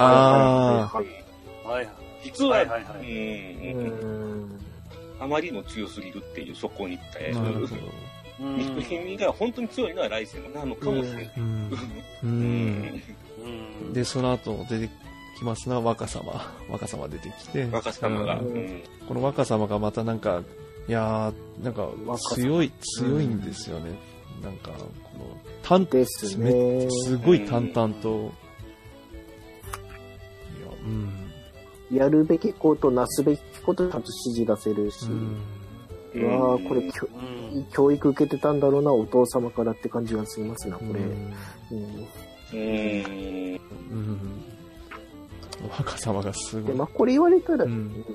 [0.84, 1.96] あはいはいはいはい。
[2.24, 4.60] 実は、はいはいはいうん。
[5.20, 7.82] あまりにも強すぎるっていう、そこに行ったなるほど。
[8.40, 11.32] うん憎しみが本当に強いのは来世のなのかもしれない。
[11.38, 11.44] うん。
[11.44, 11.78] う。
[12.24, 13.02] うん
[13.86, 14.90] うんで、その後出て
[15.36, 16.54] きますな、若様。
[16.70, 17.68] 若様出てきて。
[17.72, 18.40] 若様が。
[18.40, 20.42] うんうんこの若様がまたなんか、
[20.88, 21.90] いやー、なんか
[22.34, 23.92] 強い、強いんですよね。
[24.44, 24.80] なんか、こ
[25.20, 26.88] の、淡ですめね。
[26.90, 28.32] すごい淡々と、いや、
[31.92, 31.96] うん。
[31.96, 35.06] やるべきこと、なすべきことちゃんと指示出せるし。
[35.06, 35.38] うん。
[36.16, 40.90] うわーこれうん教育受けてたんだろうな、お父様からって感じがしますな、これ。
[40.90, 41.34] うん
[41.72, 42.08] うん
[42.52, 43.60] うん
[43.92, 44.45] うん。
[45.70, 46.76] 若様がすごで、い。
[46.78, 48.06] まあ、これ言われたら、ううんん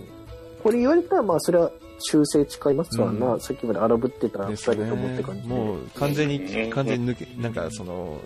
[0.62, 3.34] これ言われたら、まあ、それは修正誓いますわな。
[3.34, 5.48] うんさっきまで荒ぶってた二です人ともってね感じで。
[5.48, 8.20] もう完全うに、ん完全に抜け、なんかその、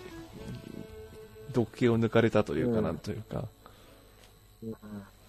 [1.53, 3.45] 毒気を抜かれたというかうんなんというか、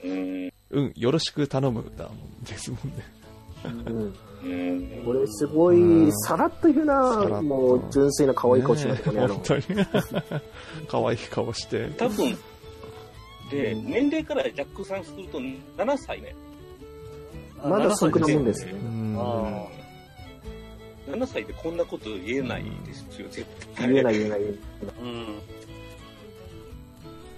[0.05, 3.05] うんうん、よろしく頼むだもんですもんね。
[3.65, 9.63] うんうんこれすごい、うんさらっと言うなもう純粋な可愛い顔してますね、あのね本当に。
[10.89, 11.91] 可愛い顔して。
[11.97, 12.39] 多分、
[13.51, 16.35] で、年齢からジャックさんすると7歳ね。
[17.65, 18.77] まだそんなもんですねう。
[18.77, 19.17] ん。
[19.19, 19.67] あ
[21.09, 23.89] 7歳でこんなこと言えないですよ、絶対。
[23.89, 24.61] 言えない言えない言えない。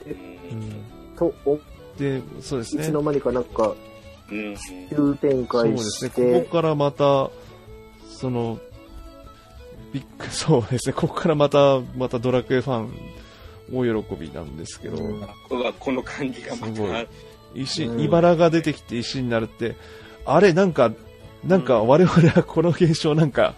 [0.06, 0.84] ーうん。
[1.16, 1.58] と、お
[1.98, 2.82] で、そうですね。
[2.82, 3.74] いつの間にかなんか、
[4.30, 4.56] うん
[4.90, 6.10] 急展そう開ですね。
[6.10, 7.30] して、ここからまた、
[8.08, 8.58] その、
[9.92, 10.92] ビッグ、そうですね。
[10.94, 12.92] ここからまた、またドラクエファン、
[13.72, 15.28] 大喜びなんですけど、うん。
[15.78, 16.90] この感じがますごい。
[16.90, 17.04] た、
[17.54, 19.76] 石、うん茨が出てきて石になるって、
[20.24, 20.92] あれ、なんか、
[21.44, 23.54] なんか我々はこの現象なんか、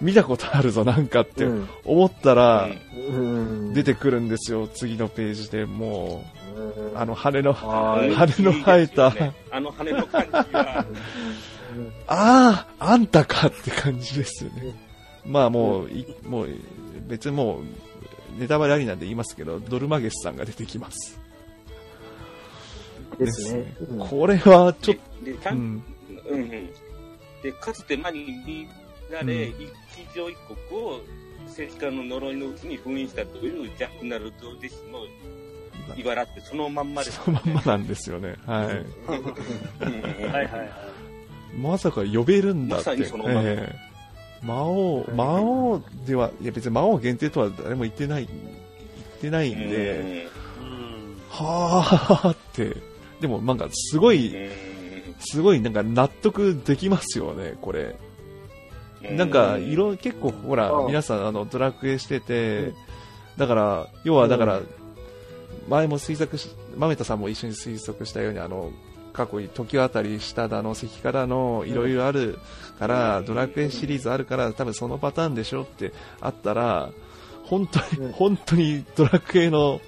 [0.00, 1.68] 見たことあるぞ、なんかってうん。
[1.84, 3.74] 思ったら、うん。
[3.74, 6.24] 出てくるんですよ、次のページでも
[6.56, 6.60] う。
[6.60, 6.98] うん。
[6.98, 9.12] あの羽の、はい羽の生えた。
[9.50, 10.86] あの羽の感じは、
[12.06, 14.74] ああ、あんたかって感じですよね。
[15.26, 16.48] まあもう、いもう、
[17.08, 17.62] 別にもう、
[18.38, 21.18] ネタバレありなんで言いますけど、ドルマゲスさんが出てきます。
[23.18, 23.74] ですね。
[23.90, 24.96] うんこれはちょっ
[25.42, 25.82] と、ゃうんん、
[26.28, 26.50] うんうん。
[27.42, 28.68] で、かつて魔に見
[29.10, 30.36] られ、うん一条一
[30.70, 31.00] 国を
[31.46, 38.36] 政治家の呪いのうちに封印したというジャック・ナルド弟子の茨ってそのまんまです、そのまんまなんですよね。
[38.46, 38.66] はい。
[38.66, 40.70] うんはいはいはい。
[41.58, 42.90] まさか呼べるんだって。
[42.90, 43.87] まさにそのままええ
[44.42, 50.28] 魔王、魔王では、いや別に魔王限定とは誰も言ってない、言ってないんで、
[50.60, 51.16] うん。
[51.28, 52.76] はーって。
[53.20, 54.78] でもなんかすごい、うん
[55.20, 57.96] すごいなんか納得できますよね、これ。
[59.12, 62.72] なんか、色、結構ほらう、ん皆さんあの、ドラクエしてて、
[63.36, 64.60] だから、要はだから、
[65.68, 68.70] 前も推測し、豆田さんも一緒に推測したように、あの、
[69.12, 72.38] 過去に時渡りしただの、関からの、いろいろある
[72.78, 76.90] から、ドラクエシリーズあるから、多分そのパターンでしょってあったら、
[77.44, 78.12] 本当に、うん。
[78.12, 79.80] 本当にドラクエの、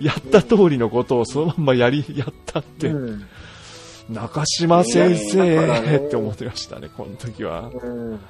[0.00, 3.26] やった通りのことをそのまんまやり、やったって、うん。
[4.08, 7.70] 中島先生って思ってましたね、この時は。
[7.82, 8.12] うん。
[8.12, 8.20] うん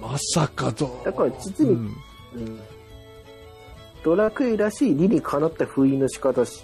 [0.00, 1.04] まさかどう。
[1.04, 1.78] だから実にうん。
[2.34, 2.60] うん。
[4.04, 6.62] ドラクエらしい理にかなった封印の仕方し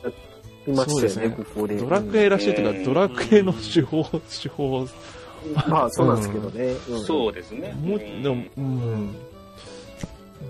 [0.67, 1.45] いましたよね、ね。
[1.45, 1.77] ここで。
[1.77, 4.05] ドラクエらしいというか、ドラクエの手法、
[4.43, 4.89] 手法、うん
[5.69, 6.65] まあ、そうなんですけどね。
[6.89, 7.73] うんそうですね。
[7.83, 9.13] もう、でも、うん。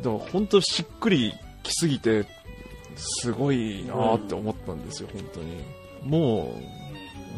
[0.03, 2.27] でも、本当しっくりきすぎて、
[2.97, 5.57] すごいなーって思ったんですよ、本当に。
[6.05, 6.55] も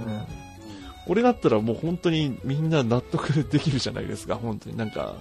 [0.07, 0.43] う、うん
[1.07, 5.17] 俺だったらもう本当にみんな納得できるじゃないですか、本当になんか、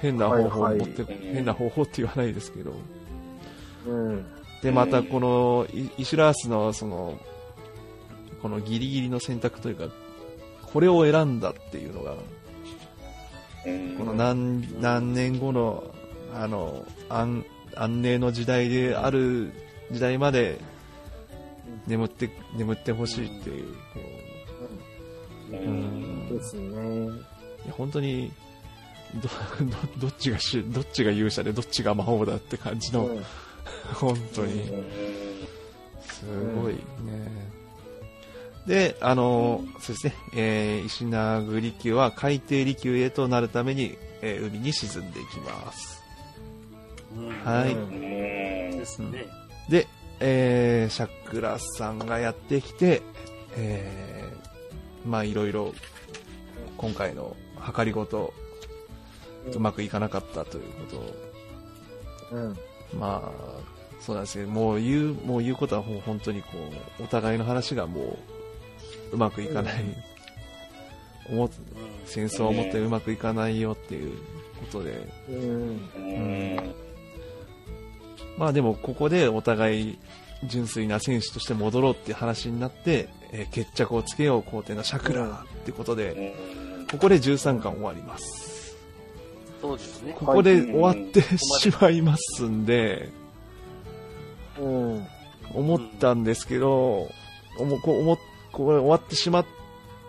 [0.00, 2.74] 変な方法をはいはい持って、変な方法って言わないですけど。
[3.86, 4.26] うん。
[4.62, 7.18] で、またこの、イイシュラースの、その、
[8.42, 9.84] このギリギリの選択というか、
[10.72, 15.84] これを選んだっていうのが、うんこの何何年後の、
[16.34, 17.44] あの、安、
[17.76, 19.52] 安寧の時代である
[19.92, 20.58] 時代まで、
[21.86, 23.78] 眠って、眠ってほしいっていう、こ
[25.52, 27.06] ううんですね。
[27.64, 28.32] いや本当に、
[29.14, 29.28] ど、
[30.00, 33.24] ど、どっちがし、どっちが勇者でどっちが魔王だって感じの、うん
[33.94, 34.64] 本当に。
[36.06, 37.51] すごいね。
[38.66, 46.02] で、あの、そうですね、えー、石名利休は海底利休へとなるために、えー海に沈んでいきます。
[47.16, 47.74] うんはい。
[48.78, 49.26] ですね。
[49.68, 49.86] で、
[50.20, 53.02] えー、シャクラさんがやってきて、
[53.56, 55.74] えー、まあいろいろ、
[56.76, 57.36] 今回の
[57.74, 58.32] 計りごと、
[59.52, 61.32] うまくいかなかったということを
[62.32, 62.56] うん。
[62.98, 63.60] まあ、
[64.00, 66.48] そうなんですけど、もう言う、もう言うことはもう本当にこ
[66.98, 68.18] う、お互いの話がもう、
[69.12, 69.84] うまくいかない。
[71.30, 71.50] 思っ
[72.04, 74.16] 戦争を思ってうまくいかないよっていう
[74.60, 75.36] ことで、うん。
[75.96, 76.74] うん
[78.38, 79.98] まあでもここでお互い
[80.44, 86.34] 純粋な選手として戻ろうっていう話になって、えー決着をつけよう皇帝のシャクラってことで、
[86.90, 88.76] ここで13巻終わります。
[89.60, 90.14] そうですね。
[90.18, 93.10] ここで終わってしまいますんで、
[94.58, 95.06] うん。
[95.54, 97.08] 思ったんですけど、
[97.58, 98.10] 思こう
[98.52, 99.46] 思これ終わってしまっ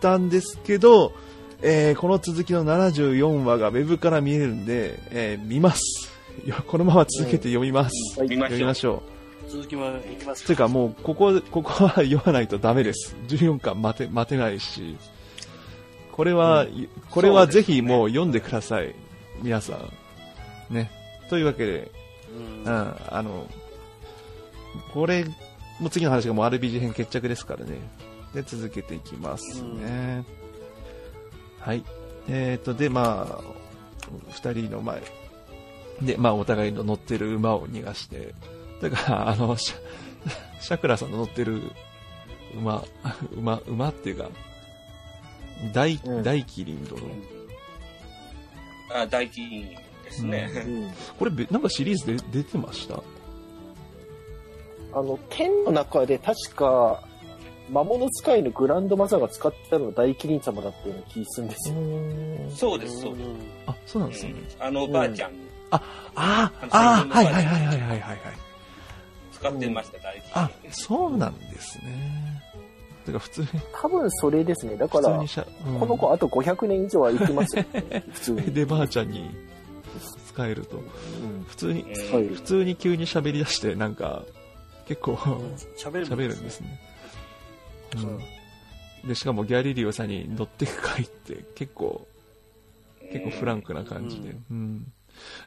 [0.02, 1.14] たんですけど、
[1.62, 6.12] えーこの続きの74話がウェブから見えるんで、えー見ます。
[6.46, 7.94] よこのまま続けて読みます。
[8.18, 8.74] う読みま。
[8.74, 9.04] しょ
[9.48, 10.48] 続きもいきますう。
[10.48, 13.16] というかもう、ここ、ここは読まないとダメです。
[13.28, 14.98] 14巻待て、待てないし。
[16.12, 16.66] これは、
[17.10, 18.94] これはぜひもう読んでください。
[19.42, 19.80] 皆さ
[20.70, 20.74] ん。
[20.74, 20.92] ね。
[21.30, 21.92] というわけで、
[22.66, 23.48] うんうん、あの、
[24.94, 25.26] これ、
[25.80, 27.78] もう次の話がもう RPG 編決着ですからね。
[28.34, 30.24] で、続けていきますね。
[31.60, 31.84] はい。
[32.28, 33.42] えっ、と、で、まあ、
[34.32, 35.02] 二人の前。
[36.02, 38.34] で、まあ、お互いの乗ってる馬を逃がして。
[38.82, 39.76] だから、 あの、シャ、
[40.62, 41.62] シャクラさんの乗ってる
[42.56, 42.84] 馬、
[43.36, 44.30] 馬、馬っていうか、
[45.74, 47.02] 大、うん大麒麟殿。
[48.94, 49.70] あ、大金
[50.04, 50.52] ですね。
[50.66, 53.02] うんこれべ、なんかシリーズで出てました？
[54.96, 57.02] あの、剣の中で確か、
[57.70, 61.76] 魔物使いのグランドマザーが使ってたのが大麒麟様だったような気するんですよ。
[62.50, 63.30] そうです、そうです。
[63.68, 64.34] あ、そうなんですね。
[64.60, 65.32] あのおばあちゃん
[65.72, 65.82] あ
[66.16, 68.20] あ、ああ、はいはいはいはいはいはいはい。
[69.32, 72.42] 使ってました、大あ金。、そうなんですね。
[73.06, 74.78] てか普通に、多分それですね。
[74.78, 78.04] だから普通に、しゃ、うんこの子あと500年以上は生きますよ、ね。
[78.14, 78.42] 普通に。
[78.54, 79.30] で、ばあちゃんに
[80.28, 80.78] 使えると。
[80.78, 84.24] うん普通に、普通に急に喋り出して、なんか、
[84.88, 85.14] 結構
[85.78, 86.08] 喋る。
[86.08, 86.80] 喋るんですね。
[87.96, 89.08] うん。
[89.08, 92.08] で、しかもギャリリオさんに乗ってく回って結構、
[93.12, 94.36] 結構フランクな感じで。
[94.50, 94.92] うん。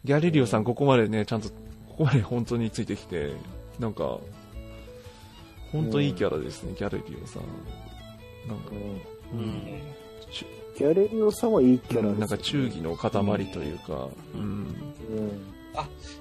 [0.04, 1.54] ギャリリオさんここまでね、ちゃんと、こ
[1.98, 3.32] こまで本当についてきて、
[3.78, 4.18] なんか、
[5.72, 7.42] 本当いいキャラですね、ギャリリオさん。
[8.48, 8.70] なんか、
[9.32, 9.36] う。
[9.36, 9.62] うんん。
[10.78, 13.10] ギャレリオさんはいいキャラです、なんか忠義の塊
[13.46, 14.40] というか、うん。
[14.40, 14.76] うん。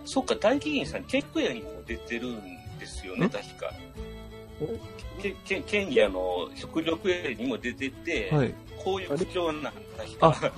[0.05, 2.41] そっか、大義員さん、ケンクヤにも出てるん
[2.79, 3.71] ですよね、ん確か。
[5.21, 8.53] ケケケンヤの食力屋にも出てて、はい。
[8.83, 10.51] こういう口調なんだ、確あか。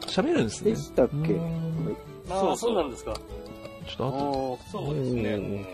[0.00, 0.70] 喋るんですね。
[0.72, 1.32] でしたっけ？
[1.32, 1.96] うん
[2.30, 3.14] ああ、そうなんですか。
[3.86, 5.22] ちょっと後あそうですね。
[5.22, 5.64] うんうんうん。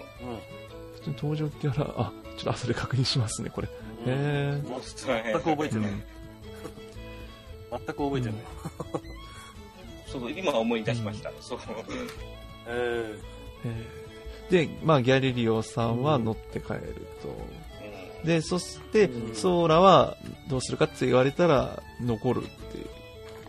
[0.95, 3.68] 普通に登場キャラ、あ、ちょっと後で確認しますね、これ。
[4.07, 5.68] へもう全く覚ええ。
[5.68, 5.91] てない。
[5.91, 6.03] うん
[7.70, 8.35] 全く覚えてない。
[10.07, 11.31] そう、今思い出しました。
[11.41, 11.59] そう。
[12.66, 13.16] え
[13.64, 14.01] えー
[14.51, 17.28] で、まあ、ギャリリオさんは乗って帰ると。
[18.25, 19.35] で、そしてう、ん。
[19.35, 20.16] ソーラは
[20.49, 22.51] どうするかって言われたら、残るって。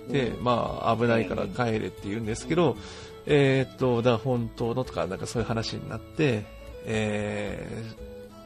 [0.10, 0.44] 言って、うん。
[0.44, 2.78] まあ、危ないから帰れって言うんですけど、
[3.26, 6.46] えーっと、だ本当のとか、なんかそういう話になって、
[6.86, 7.84] え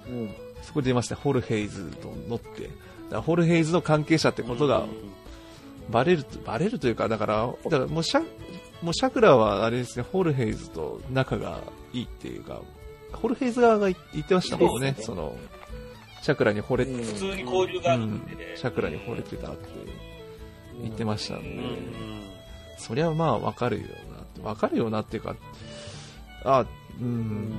[0.07, 0.36] ーうん。
[0.61, 2.69] そこで出ました、ホルヘイズと乗って、
[3.09, 4.86] だホルヘイズの関係者ってえことが
[5.89, 8.21] バレると、バレるというか、だから、だからもうシャ、
[8.82, 11.59] もうシャクラはあれですね、ホルヘイズと仲が
[11.93, 12.61] いいっていうか、
[13.13, 14.95] ホルヘイズ側が言ってましたもんね。
[14.99, 15.36] その、
[16.26, 18.53] シャクラに惚れて、うん普通に交流があるうんんでね。
[18.55, 19.67] シャクラに惚れてたって
[20.82, 21.78] 言ってましたんで、うんうん。
[22.80, 23.88] そりゃまあわかるよ
[24.41, 25.36] な、わかるよなっていうか、
[26.43, 26.65] あ、
[26.99, 27.53] うん、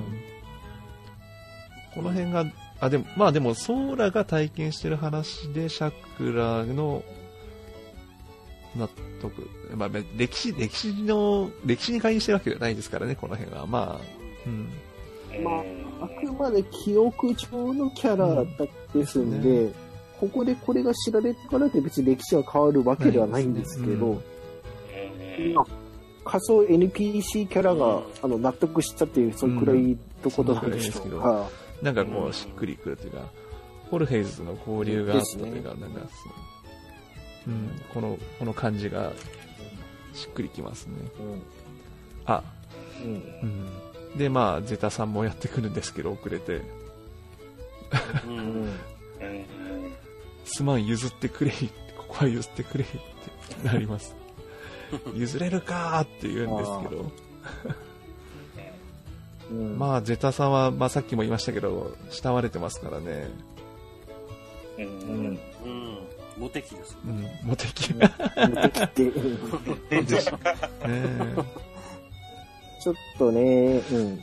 [1.95, 2.43] この辺が、
[2.81, 7.05] あ、でも、まあでも、ソーラが体験してる話で、シャクラの
[8.75, 8.89] 納
[9.21, 9.49] 得。
[9.77, 13.65] まあ、歴史、歴史の、歴史に介入してるわけじゃないですからね、この辺は。
[13.65, 14.05] まあ、
[14.45, 14.67] うん。
[15.43, 15.51] ま
[16.01, 18.45] ああくまで記憶上のキャラ
[18.93, 19.75] ですんで、うん
[20.19, 24.19] ここでこれが知られてからで別に歴史が変わるわけではないんですけど、
[25.37, 25.65] うんまあ
[26.27, 31.49] 仮想 NPC キャラが、あの納得したっていう、そのくらいとことなんでしょうか。
[31.81, 33.31] なんかこう、しっくりくるというか、
[33.89, 39.13] ホルヘイズとの交流があったというか、なんかそう、うん、この、この感じが、
[40.13, 40.95] しっくりきますね。
[42.25, 42.43] あ、
[43.01, 43.09] うん。
[43.09, 43.15] うん。
[43.15, 43.69] うん。
[44.17, 46.61] で、まあ、ゼタさんもやってくるんですけど、遅れて、
[50.45, 51.51] すまん、譲ってくれ、
[51.97, 54.15] ここは譲ってくれってなります。
[55.13, 57.11] 譲れるかーって言うんですけど、
[59.51, 63.29] うんまあ、ゼタさんは、まあ、さっきも言いましたけど、慕われてますからね、
[64.77, 65.97] うんうんうん。
[66.37, 66.97] 無敵です。
[67.05, 67.93] うん、モテキ。
[67.93, 68.01] 無
[68.61, 69.03] 敵って、
[69.97, 70.37] うんでしょ。
[70.87, 71.35] ね
[72.87, 74.19] ちょっとね、うん。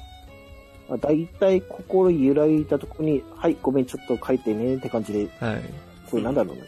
[0.88, 5.62] まあ、大体心揺らいだとこに、はい、ごめん、ちょっと書いてねって感じで、はい。
[6.10, 6.62] これなんだろうね。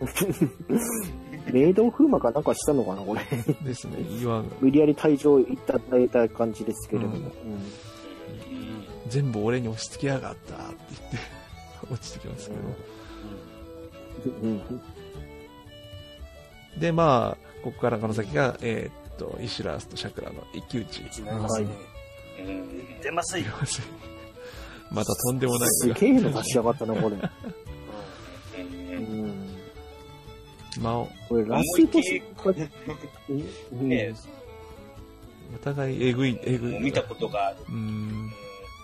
[1.52, 3.20] メイド風魔かなんかしたのかな、これ。
[3.64, 4.44] ですね、岩が。
[4.60, 7.16] 無理やり退場いただいた感じですけれども。
[7.16, 7.30] うんうん
[9.06, 11.18] 全部俺に押し付けやがったって言って、
[11.90, 12.60] 落ちてきますけど。
[14.42, 14.80] うん
[16.78, 21.02] で、まあ、ここからこの先が、えーっと、イシュラースとシャクラの一騎打ち。
[21.06, 21.68] 一なりますね。
[22.40, 23.44] うん出ますよ。
[24.90, 25.68] またとんでもない。
[25.70, 27.16] すげえの出しやがったな、これ。
[27.16, 27.20] う
[28.60, 29.58] うんん
[30.80, 31.82] まこれ、ラス
[33.72, 34.14] ね
[35.54, 36.80] お互いえぐい、えぐい。
[36.80, 37.56] 見たことがある。
[37.68, 38.32] うん。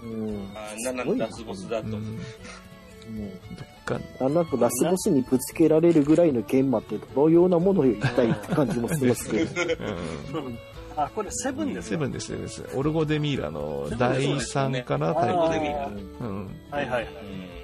[0.03, 1.89] うんあ7のラスボスだと。
[1.89, 1.95] うん。
[1.95, 9.63] うんどっか、あなんとラスボスにぶつけられるぐらいの玄魔ってどのようなものを言いたいって感じもしますけど。
[10.41, 10.59] うん。
[10.97, 12.65] あ、これセブンですかセブンですよ、です。
[12.75, 16.51] オルゴデミーラの第3かな、タイプあうん。
[16.71, 17.05] はいはい。
[17.05, 17.55] うん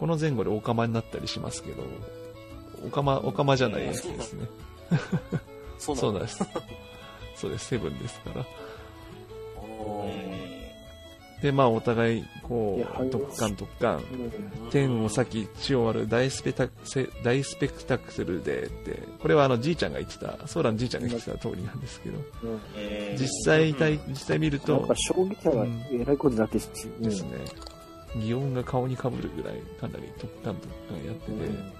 [0.00, 1.82] この前後でオカマになったりしますけど、
[2.86, 4.48] オカマ、オカマじゃないやつですね。
[5.78, 6.42] そうなん んです。
[7.36, 8.46] そうです、セブンですから。
[9.78, 10.39] おー
[11.42, 13.96] で、まあ、お互い、こう、ドッカンドッカン。
[13.96, 14.00] う
[14.68, 14.70] ん。
[14.70, 22.18] 天を先地を割る大スペタセ大スペクタクルでって、これはあのじいちゃんが言ってた、ソーラのじいちゃんが言ってた通りなんですけど、
[23.16, 26.64] 実際体、実際見るとなんか、衝撃波がえらいことになってで
[27.10, 27.38] すね、
[28.16, 31.79] 擬音が顔にかぶるぐらい、かなりドッカンドッカンやってて、うん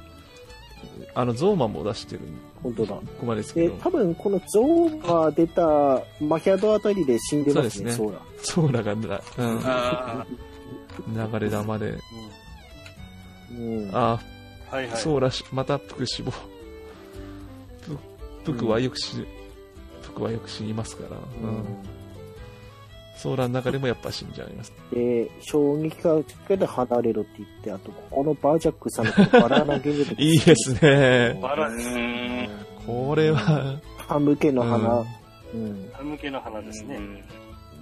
[1.14, 2.20] あの、ゾーマンも出してる、
[2.62, 2.94] 本当だ。
[2.94, 8.20] ここまでですけで、ど、多分このゾーが出たマヒャドあたりで死んでますね、そそううだ。
[8.42, 8.82] ソーラ。
[8.82, 9.20] がな、
[9.64, 10.26] あ
[11.06, 11.94] うん、流れ玉で、
[13.52, 13.90] うん。
[13.92, 14.20] あ
[14.70, 14.96] はいはい。
[14.96, 16.32] ソーラし、またプク死亡。
[17.82, 19.16] ププクはよく死、
[20.02, 21.20] プクはよく死にますから、う
[21.52, 21.99] ん
[23.20, 24.72] ソーラーの中でもやっぱ死んじゃいます。
[24.92, 26.16] で、衝撃が
[26.48, 31.38] けで離れろって言って、あと、ここのバージャックさんのバラ投げるといいですね。
[31.42, 31.88] バラです。
[31.90, 32.48] うん
[32.86, 35.04] これは、歯向けの花、
[35.54, 35.90] うんうん。
[35.92, 36.98] 歯向けの花ですね。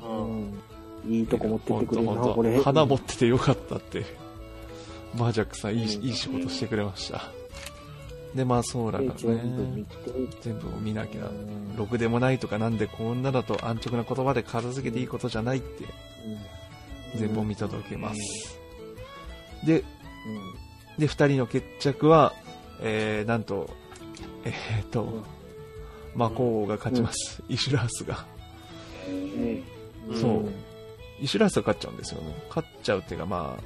[0.02, 0.50] ううん。
[0.50, 0.58] ん。
[1.06, 2.60] いいとこ持ってってくれるな、これ。
[2.60, 4.04] 花持っててよかったって。
[5.16, 7.37] マージャックさん、いい、うんいい仕事してくれました。
[8.34, 11.26] で、まあ、ソーラでが全部見ね、て、全部を見なきゃ。
[11.26, 11.32] う。
[11.32, 15.84] んろくでもないとかなんでこんなだと安直な言葉で片付けていいことじゃないって。
[17.16, 18.60] 全部を見届けます。
[19.64, 19.84] で、
[20.98, 22.34] で、二人の決着は、
[22.80, 23.70] えー、なんと、
[24.44, 25.24] えー、っと、
[26.14, 27.42] 魔法王が勝ちます。
[27.48, 28.26] イシュラースが。
[29.08, 30.20] うん。
[30.20, 30.44] そう。
[31.20, 32.34] イシュラースが勝っちゃうんですよね。
[32.48, 33.56] 勝っちゃうっていうか、ま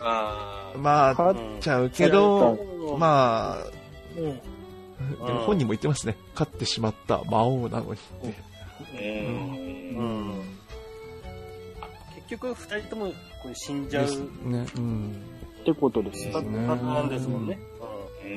[0.00, 3.81] ああ、まあ、勝勝っちゃうけど、まあ、
[4.16, 4.40] うん
[5.10, 6.16] でも本人も言ってますね。
[6.34, 8.34] 勝ってしまった魔王なのにって。
[8.94, 10.02] ーうんう
[10.32, 10.42] ん。
[12.14, 14.06] 結局、二人ともこれ死んじゃう
[14.48, 14.66] ね。
[14.76, 15.16] うん。
[15.60, 17.58] ってことですパねターンですもんね。
[18.24, 18.32] うん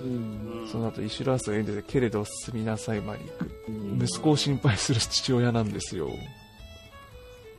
[0.00, 0.68] うんうん。
[0.68, 3.50] その後、イシュラースが言うんで、けれど進みなさい、マリック。
[3.68, 6.08] うん息子を心配する父親なんですよ。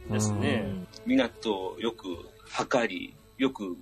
[0.09, 0.65] ですね。
[1.05, 2.07] 皆とよく
[2.47, 3.77] 測り、よく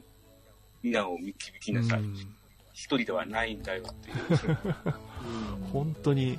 [0.83, 2.01] 皆を導きなさい。
[2.01, 2.36] うん
[2.77, 4.57] 一人ではないんだよっていう。
[5.73, 6.37] 本当に、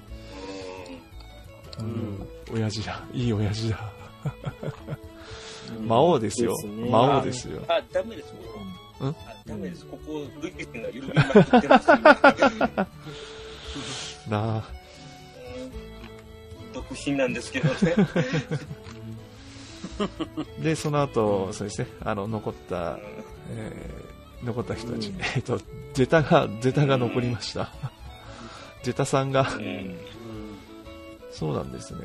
[1.80, 3.02] ううんん、親父だ。
[3.12, 3.92] いい親父だ。
[4.24, 6.52] うん魔王ですよ。
[6.52, 7.60] ですね魔王ですよ。
[7.68, 8.32] あ、ダメです。
[9.00, 9.14] うんあ、
[9.44, 9.84] ダメです。
[9.86, 11.90] ここ、ルイ君が緩みまくってます。
[11.90, 12.86] 今
[14.28, 14.64] なあ。
[16.72, 17.94] 独身なんですけどね。
[20.62, 22.98] で、その後、そうですね、あの、残った、
[23.50, 24.07] えー
[24.44, 25.20] 残った人たち、うん。
[25.36, 25.60] えっと、
[25.94, 27.72] ゼタが、ゼタが残りました。
[28.82, 29.98] ゼタさんが、うん。
[31.30, 32.00] そうなんですね。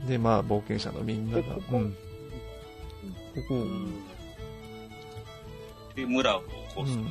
[0.00, 0.06] うん。
[0.06, 1.78] で、まあ、冒険者のみんなが、でここ。
[1.78, 1.92] うん。
[1.92, 1.96] こ
[3.48, 4.02] こ、うん。
[5.94, 6.42] で、村を
[6.74, 7.04] こうする。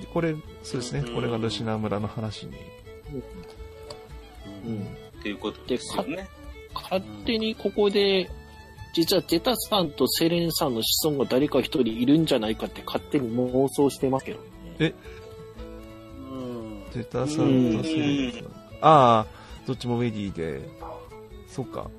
[0.00, 1.14] でこれ、そうですね、うん。
[1.14, 2.52] これがルシナ村の話に。
[4.64, 4.82] うん。
[5.18, 6.28] っていうことですよね。
[6.74, 8.30] 勝手にここで、
[8.92, 14.40] 実はゼタさんとセレンさんの子孫が誰か一人いるんじゃないかって勝手に妄想してますけど
[14.78, 14.94] ね。
[16.30, 16.82] うん。
[16.90, 18.42] ゼタさんとセレンさん。
[18.44, 18.48] あ
[18.80, 19.26] あ、
[19.66, 20.68] どっちもウェディで、
[21.48, 21.90] そっか。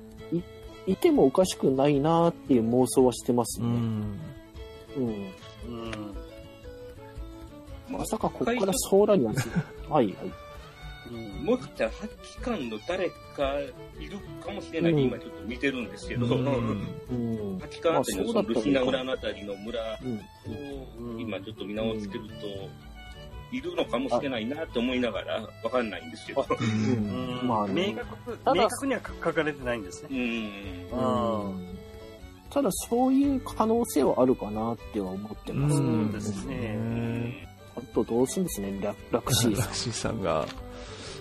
[0.86, 3.66] いてもおかしくないなーっていう妄想はしてますね。
[3.66, 4.20] うん。
[4.96, 5.06] うん。
[5.06, 6.14] うん。
[7.88, 9.32] まさかここからソーラには、
[9.88, 10.16] はいはい。
[11.10, 11.44] うん。
[11.44, 13.58] もしかしたら、発揮官の誰か
[13.98, 14.92] いるかもしれない。
[14.92, 16.46] って今ちょっと見てるんですけど、うん。
[17.10, 17.58] うん。
[17.58, 21.16] 発揮官あたりのそのルシナ村のあたりの村うん。
[21.16, 22.68] を今ちょっと見直してると、
[23.52, 26.46] いるのかもしれないなって思いながら、わかんないんですけど。
[27.42, 30.08] まあね明確明確には書かれてないんですね。
[30.92, 31.48] うん。
[31.48, 31.78] うん。
[32.50, 35.76] ただそういう可能性はあるかなっては思ってます。
[35.76, 36.56] そうですね。
[36.76, 40.46] ねあとどうするんですね、ララクシーさラクシーさんが、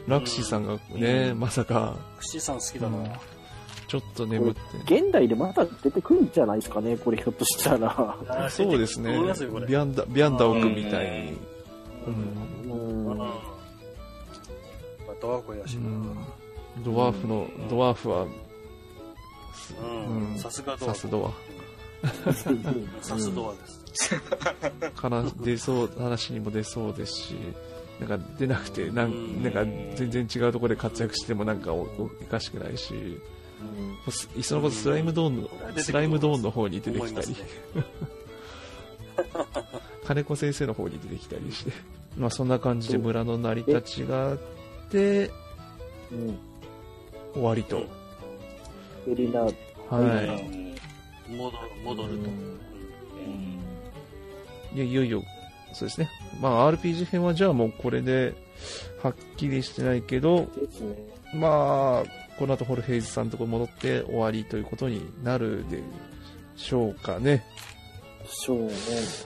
[0.08, 3.20] ラクシーさんがね、まさか、串さん好きだな。
[3.88, 4.54] ちょっと眠っ
[4.86, 4.96] て。
[4.96, 5.02] ん。
[5.02, 8.50] 現代でまた出てくるんじゃないですかね、これひょっとしたら。
[8.50, 9.18] そうですね
[9.68, 11.38] ビアンダ、ビアンダオ君みたいに。
[12.08, 13.20] うん
[15.22, 15.90] ドワコやしな。
[15.90, 16.18] うん
[16.84, 21.32] ドワーフの、ドワーフは、うんうんさすがドワさすドワ。
[23.02, 23.60] さすドワで
[23.94, 24.16] す。
[24.96, 27.36] から出そう、話にも出そうですし、
[28.00, 33.20] なんか出なくて、なんうんなんか全然違うところで活躍してもなんかおおかしくないし、
[34.10, 37.28] すいっそのことスライムドーンの、スライムドーンの方に出てきたり
[40.06, 41.72] 金子先生の方に出てきたりして、
[42.18, 44.38] まあそんな感じで村の成り立ちがあっ
[44.90, 45.30] て、
[46.12, 46.38] うん。
[47.34, 47.86] 終わりと。
[49.08, 49.52] エリナ、は
[49.92, 50.76] うん
[51.38, 52.30] 戻る、戻ると。
[54.76, 54.76] い。
[54.76, 55.24] いや、いよいよ、
[55.74, 56.10] そうですね。
[56.40, 58.34] まあ RPG 編はじゃあもうこれで、
[59.04, 60.96] はっきりしてないけど、ですね。
[61.34, 65.82] まあ、この後ホルヘイズさんのとこ戻って終わりということになるで
[66.56, 67.46] しょうかね。
[68.26, 68.72] そうね。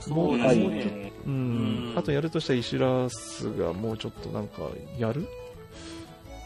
[0.07, 4.63] もう、はいもうんうんあとやるとしたらイシュラスがもうちょっとなんか
[4.97, 5.27] やる？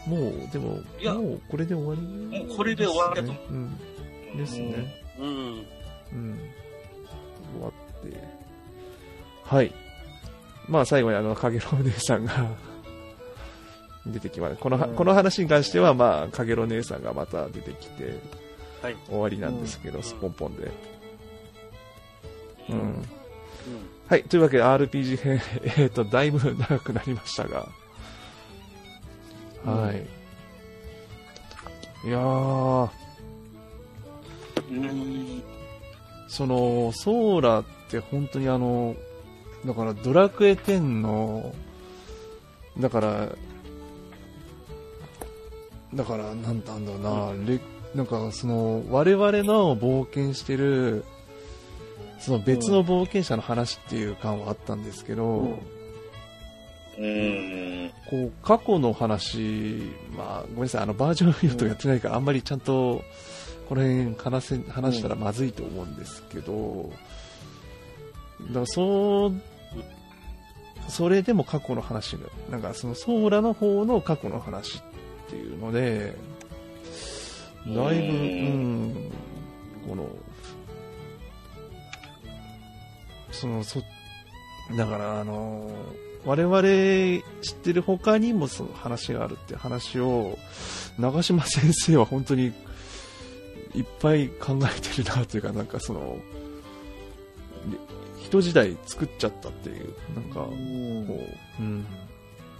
[0.06, 2.00] もう、でも、いやもうこれで終わり、
[2.46, 4.36] もうこれで終わりだと思うん。
[4.36, 5.02] ですね。
[5.18, 5.26] うん。
[5.26, 5.64] うん。
[7.54, 7.72] 終わっ
[8.08, 8.16] て。
[9.44, 9.72] はい。
[10.68, 12.46] まあ最後にあの、かげろう姉さんが
[14.06, 14.56] 出てきます。
[14.56, 18.20] このは、うんこの話に関してはまあ、かげろう姉さんがまた出てきて
[18.82, 18.96] はい。
[19.08, 20.70] 終わりなんですけど、うんスポンポンで。
[22.70, 22.76] うん。
[22.76, 23.18] うん
[24.08, 24.24] はい。
[24.24, 25.40] というわけで RPG 編、
[25.76, 27.68] えっ、と、だいぶ長くなりましたが。
[29.66, 30.06] はい。
[32.08, 32.90] いやー、
[34.70, 35.42] うん。
[36.26, 38.96] その、ソーラって本当にあの、
[39.64, 41.54] だからドラクエ10の、
[42.78, 43.28] だから、
[45.94, 47.60] だから、なんだろうな、レ
[47.94, 51.04] なんかその、我々の冒険してる、
[52.18, 55.58] その別の冒険者の話っていう感はあったんですけど、
[56.98, 57.90] うん。
[58.10, 63.02] こう、過去の話、まあ、ごめんなさい、あの、バージョン4とやってないから、あんまりちゃんと、
[63.68, 66.90] この辺話せ、話したらまずいと思うんですけど、
[68.40, 69.32] だから、そう、
[70.88, 72.20] それでも過去の話が、
[72.50, 74.82] なんか、その、ソーラの方の過去の話っ
[75.28, 76.16] ていうので、
[77.66, 78.94] だいぶ、ううんん、
[79.88, 80.08] この、
[83.30, 83.82] その、そ、
[84.76, 85.70] だから、あの、
[86.24, 86.62] 我々
[87.42, 90.38] 知ってる他にもその話があるっていう話を、
[90.98, 92.52] 長嶋先生は本当に
[93.74, 96.16] いっぱい考えてるなというか、なんかその、
[98.28, 101.84] 人時代作っちゃったっていう、なんか、こう、うん、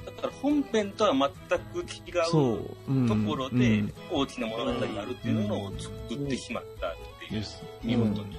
[0.07, 2.57] だから本編とは全く違そう
[2.89, 3.93] う、うん、ところうでん。
[4.11, 6.93] 大きな物語があるっていうのを作ってしまったっ
[7.29, 7.43] ていう、
[7.85, 8.37] 見事に。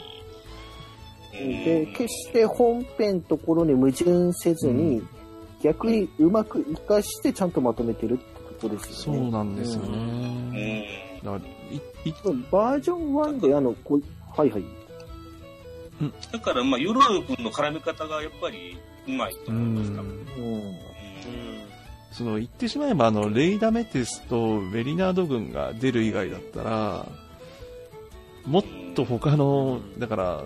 [1.34, 1.64] うん。
[1.64, 5.08] で、決して本編ところに矛盾せずに、う
[5.62, 8.24] 逆にうまく活かしてちゃんとまとめてるって
[8.62, 9.28] ことですそよね。
[9.28, 11.18] うなんですようね。
[11.22, 11.24] ん。
[11.24, 12.14] だからいい
[12.50, 14.02] バージョン1で、あの、こう
[14.36, 14.79] はいはい。
[16.32, 18.78] だから、まあ、ヨロヨ君の絡め方がやっぱり
[19.08, 20.02] うまいとう思いました。
[20.02, 20.90] んうん。
[22.12, 27.06] その言ってしまえばあのレイダメテスとベリナード軍が出る以外だったら
[28.46, 28.64] もっ
[28.96, 30.44] と他のだから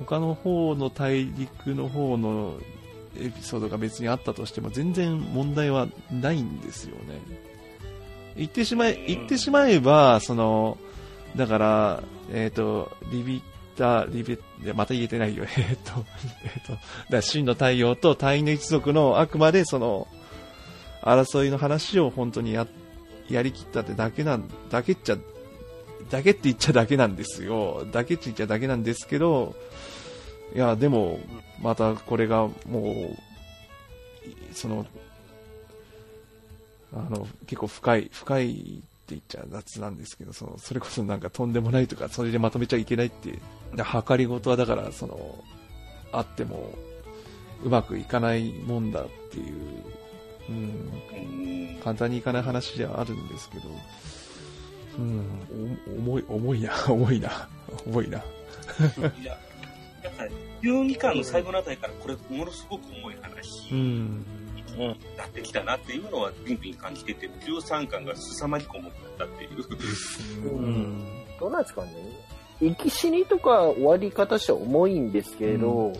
[0.00, 2.58] 他の方の大陸の方の
[3.18, 7.20] エピソードが別にあったとしても全然問題はないんですよね
[8.36, 10.78] 言ってしまえ言ってしまえばその
[11.36, 12.02] だから
[12.32, 13.42] えっ、とリビ
[13.82, 15.44] タリビいやまた言えてないよ。
[15.58, 16.04] えっ、と
[16.44, 16.78] えっ、と
[17.10, 20.06] だ真の太陽と太陽の一族のあくまでその
[21.02, 22.68] 争いの話を本当にや
[23.28, 25.16] やりきったってだけなんだけっちゃ
[26.10, 27.84] だけって言っちゃだけなんですよ。
[27.90, 29.56] だけって言っちゃだけなんですけど
[30.54, 31.18] いやでも
[31.60, 33.18] またこれがもう
[34.52, 34.86] その
[36.92, 38.82] あの結構深い深い
[39.16, 43.38] って言っちゃ雑なんですけどそのそれこそなんかとんでもないとかそれでまとめちゃいけないって
[43.74, 45.44] だ計り事はだからその
[46.12, 46.72] あっても
[47.64, 49.56] うまくいかないもんだっていう、
[50.48, 53.64] うん、うん簡単にいかない話ではあるんですけど、
[54.98, 55.24] うん、
[55.98, 57.48] お重い、重いな、 重いな、
[57.86, 58.18] 重いな。
[58.18, 59.36] いや、
[60.02, 60.30] だから、
[60.62, 63.68] 12巻の最後のあたりから、これ、ものすごく重い話。
[63.72, 64.24] うにん、
[65.16, 70.48] なってきたなっていうのは、ピンピン感じてて、13巻が凄まじく重かったっていう。
[70.48, 71.90] うん、どうなんですかね。
[72.60, 75.92] 生き死にとか終わり方としては重いんですけれど、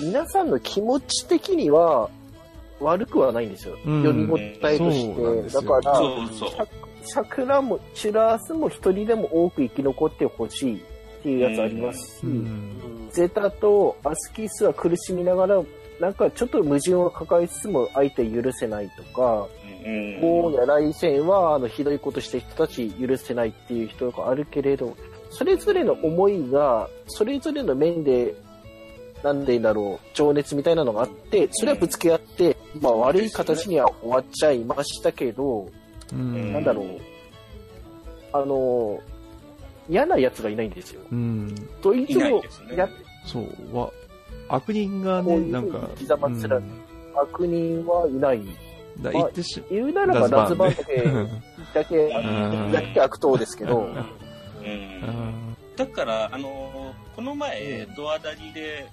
[0.00, 2.08] 皆さんの気持ち的には
[2.80, 3.76] 悪くはないんですよ。
[3.84, 5.14] うん読み応えとし
[5.50, 5.50] て。
[5.50, 6.68] だから、そうそう。
[7.02, 15.62] 桜も、チュラースも一人でも多く生き残ってほしいっていうやつありますし、うん、ゼタとアスキスは苦しみながら、
[16.00, 19.48] なんかちょっと矛盾を抱えつつも相手許せないとか、
[19.84, 20.20] うん。
[20.20, 24.96] ゴーやライセンはあのひどいことした人たち許せないっていう人があるけれど、
[25.30, 28.34] それぞれの思いが、それぞれの面で、
[29.22, 35.68] なんでだろう、情熱みたいなのがあって、それはぶつけ合って、まあ悪い形には終わっちゃいましたけど、
[36.12, 36.86] うん、なんだろう、
[38.32, 39.00] あの、
[39.88, 41.00] 嫌な奴がいないんですよ。
[41.10, 42.42] うん、どいつも
[43.24, 43.90] そう、わ、
[44.48, 46.64] 悪人がね、なんか、生き様すらうん。
[47.14, 48.42] 悪人はいない。
[49.00, 51.04] だ言ってし、言うならばラズバンだけ、
[51.74, 55.56] だけ、うんだけ悪党ですけど、うん。
[55.76, 58.88] だから、あのーこの前、ドアダリで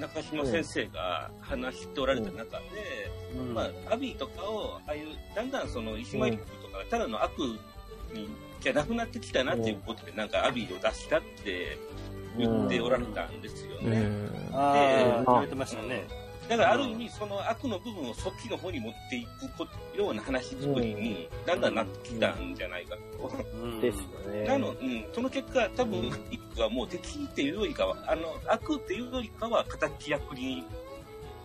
[0.00, 3.10] 中島先生が話しておられた中で、
[3.52, 7.38] まあ、アビーとかを、ああいう、だんだんその、イスマイルとかがただの悪
[8.14, 8.30] に、
[8.60, 11.76] じゃなくなってきたなっていうことで、なんかアビーを出したって
[12.38, 13.90] 言っておられたんですよね。
[13.92, 16.06] えあであ、言われてましたね。
[16.48, 23.30] だからある意味、その悪の部分をそっちの方に持っていくこような話作りに、だんだんなってきたんじゃないかと。
[23.62, 24.44] うんですよね。
[24.44, 30.64] なの、うん、その結果、多分、一個はもう敵っていうよりかは、あの、悪っていうよりかは、形役に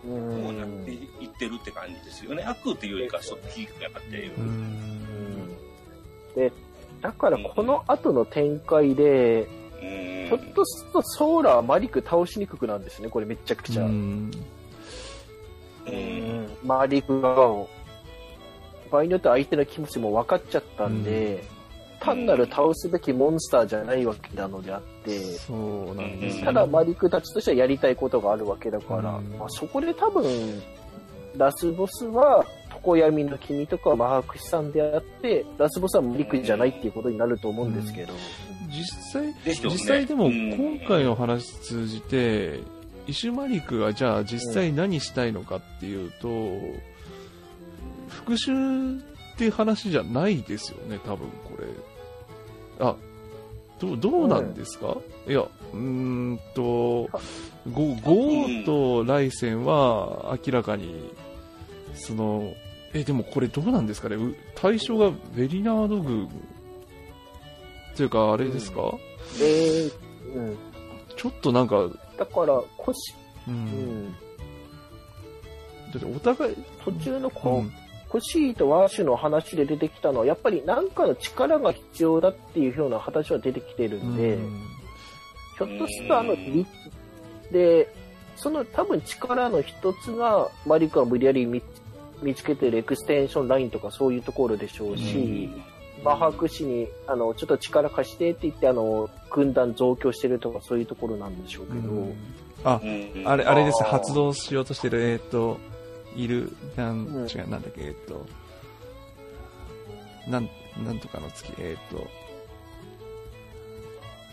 [0.04, 2.42] うもうなっていってるって感じですよね。
[2.42, 4.30] 悪っていうよりかは、そっちがなってい
[6.34, 6.52] で、
[7.02, 9.46] だからこの後の展開で、
[9.82, 13.84] うんひょっとするとソーラーマリク倒しにくくなんですね、これめちゃくちゃ。
[13.84, 14.30] うん、
[15.86, 16.48] うん。
[16.62, 17.68] マリク側を。
[18.90, 21.42] 場合によっては相手の気持ちも分かっちゃったんで、
[22.00, 26.44] 単なる倒すべきモンスターじゃないわけなのであって、そうなんですよ。
[26.44, 29.38] ただマリクたちとしてはやりたいことがあるわけだから、うん。
[29.38, 30.24] まあ、そこで多分、
[31.36, 32.44] ラスボスは、
[32.84, 38.12] 常闇の君とかマハクシさんであって、ラスボスはマリクじゃないっていうことになると思うんですけど、
[38.76, 39.34] 実際、ね。
[39.44, 40.78] 実際でもうん。
[40.78, 42.60] 今回の話通じて、
[43.06, 46.28] イシュマリクがじゃあ実際何したいのかっていうと、
[48.08, 51.66] 復讐って話じゃないですよね、多分これ。
[52.86, 52.96] あ、
[53.78, 54.96] どう、どうなんですか、
[55.28, 57.08] いや、うーんと、ゴ
[57.72, 61.10] ゴーとライセンは明らかに、
[61.94, 62.54] その、
[62.94, 64.16] え、でもこれどうなんですかね？
[64.16, 66.28] う対象がベリナード軍
[67.96, 68.94] というか、あれですか、
[69.38, 69.84] で、
[70.34, 70.56] うん。
[71.16, 71.88] ちょっとなんか、
[72.18, 73.14] だから、腰、
[73.46, 73.50] う。
[73.50, 73.56] うん
[74.08, 74.12] ん。
[74.12, 74.18] だ
[75.96, 77.72] ってお互い、途中のうこう、ん。
[78.08, 84.60] コシーとワーシュの話で出てきたのは、やっぱり何かの力が必要だっていうような話は出てきてるんで、うん
[85.56, 86.66] ひょっとするとあの、り
[87.52, 87.88] で、
[88.36, 91.62] その多分力の一つが、マリカが無理やり見
[92.22, 95.50] 見つけてるエクステンションラインとかそういうところでしょうし、
[96.04, 102.14] マハク氏に、あの、ちょっと力貸してって言って、あの、軍団増強してるとかそういうところなんでしょうけど、うん
[102.62, 105.58] あ、うんあれ、あれです、発動しようとしてる、えっ、と、
[106.14, 108.26] いる、なん、うん違う、なんだっけ、えっ、と、
[110.28, 110.48] なん、
[110.84, 112.06] なんとかの月、えっ、と、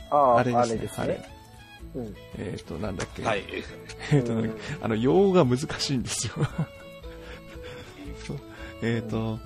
[0.10, 1.26] ああ、あれですね、あれね。。
[1.96, 2.16] うん。
[2.38, 3.44] えっ、と、なんだっけ、はい。
[4.12, 6.34] えっ、と、なんだっけあの、用語が難しいんですよ。
[8.84, 9.40] えっ、と、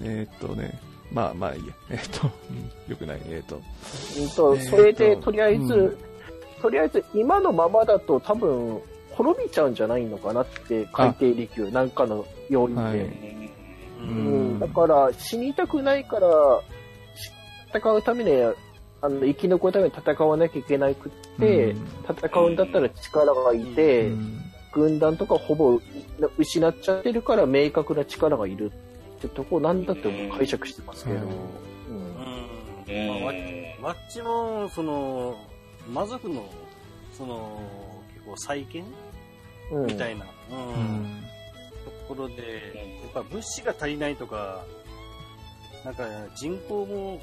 [0.00, 0.80] えっ、とね、
[1.12, 1.74] まあまあいいや。
[1.90, 2.52] えっ、と、う
[2.88, 2.90] ん。
[2.90, 3.20] よくない。
[3.26, 5.96] えっ、と、うんと、えーとそれで、とりあえず、うん。
[6.62, 8.80] とりあえず、今のままだと多分、
[9.10, 12.82] 滅びちゃうんじゃないのかなって、海底力学、なんかの要因で。
[12.82, 12.98] はい。
[12.98, 13.50] うん。
[14.02, 14.10] う
[14.56, 14.58] ん。
[14.60, 16.28] だから、死にたくないから、
[17.14, 17.30] し
[17.74, 18.32] 戦うために、
[19.00, 21.86] あの、生き残るために戦わなきゃいけなくって、うん。
[22.08, 24.40] 戦うんだったら力がいて、うん。
[24.72, 25.80] 軍団とかほぼ
[26.36, 28.70] 失っちゃってるから明確な力がいる。
[28.95, 31.20] ってとこなんだって解釈してますけど。
[31.20, 31.30] うんうん。
[32.88, 33.08] うん。
[33.08, 33.32] まあ、わ
[33.82, 35.36] わっちも、その、
[35.88, 36.48] 魔族の、
[37.12, 37.60] その、
[38.14, 38.84] 結構再建？
[39.72, 39.86] うん。
[39.86, 40.58] みたいな、うん。
[40.58, 41.22] うん。
[41.84, 44.64] ところで、やっぱ物資が足りないとか、
[45.84, 46.04] なんか
[46.36, 47.20] 人口も、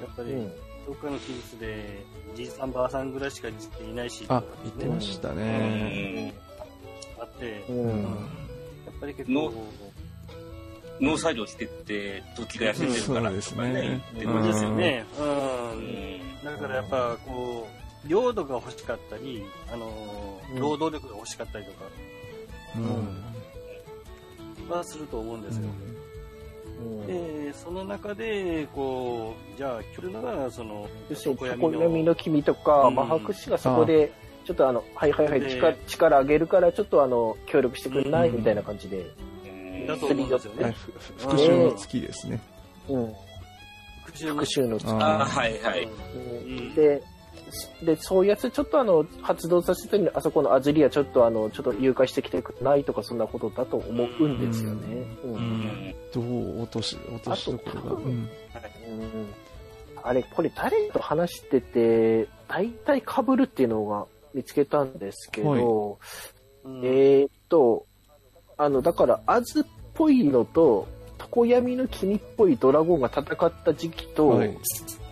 [0.00, 0.52] やっぱり、うん。
[0.86, 2.04] どっかの記述で、
[2.34, 3.52] じいさんばあさんぐらいしかい
[3.94, 6.34] ないし、あ、言ってましたね。
[7.18, 7.88] あって、ううん。
[7.88, 8.02] ん
[8.86, 9.72] やっぱり結の構、
[11.00, 14.02] 農作業してって、土地が痩せてるからそうですとかねね。
[14.16, 15.04] ってことですよね。
[15.18, 15.22] う。
[15.22, 17.66] うんんだからやっぱ、こ
[18.04, 19.42] う、領土が欲しかったり、
[19.72, 21.84] あの労働力が欲しかったりとか
[22.76, 25.64] うんはすると思うんですよ。
[25.64, 26.00] うん
[27.06, 34.12] で、その中で、こう、じゃあ、来るのが、その、要するに、常常闇の君とか、うんマハク氏がそこで、
[34.46, 39.04] ちょっとあの、はいはいはい、で力、力上げるから、ちょっとあの、協力してくれないうんみたいな感じで。
[39.86, 40.76] だと思うんですよはいね。
[40.78, 42.40] ふ復讐の月ですね。
[42.88, 43.14] うん。
[44.04, 44.88] 復讐の月。
[44.88, 45.88] あはいはい。
[46.14, 47.02] うんで、
[47.82, 55.06] で、そういうやつちょっとあの、発動させてるあそこのアズリアちょっとあの、ちょっと誘拐してきてくれないとかそんなことだと思うんですよね。
[55.24, 55.94] うん。
[56.12, 57.90] どう落とし、落としどころが。
[57.90, 58.28] あとうん
[60.02, 65.98] あれ、これ誰と話してて、大体被るっていうのが見つけたんですけど、
[66.64, 67.86] うんえーっと、
[68.60, 70.86] あの、だから、アズっぽいのと、
[71.34, 74.56] 常闇の君っぽいドラゴンが戦った時期と、はい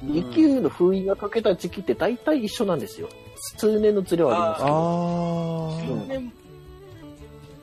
[0.00, 3.08] 利休の封印がかけた時期って大体一緒なんですよ。
[3.56, 5.96] 数年のズレはありますけど。
[5.96, 6.32] あ10年、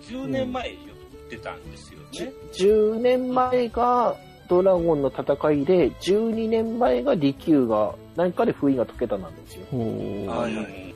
[0.02, 2.34] 10年前言ってたんですよね。
[2.52, 4.18] 10年前が
[4.50, 9.66] ドラゴンの戦いで、12年前が利休が何かで封印が解けたなんですよ。
[9.72, 10.96] はいはい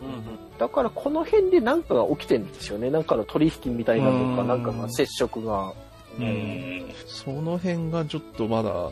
[0.00, 2.90] うんだからこの辺で何かが起きてるんですよね。
[2.90, 5.72] なんかの取引みたいなのか、うんなんかが接触が。
[6.18, 8.90] ううんんその辺がちょっとまだ、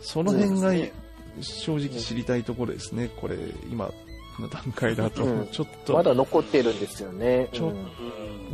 [0.00, 0.72] その辺が
[1.40, 3.08] 正直知りたいところですね。
[3.14, 3.36] これ、
[3.70, 3.88] 今
[4.40, 5.46] の段階だとうん。
[5.52, 7.48] ちょっと、まだ残ってるんですよね。
[7.52, 7.84] ちょうんうん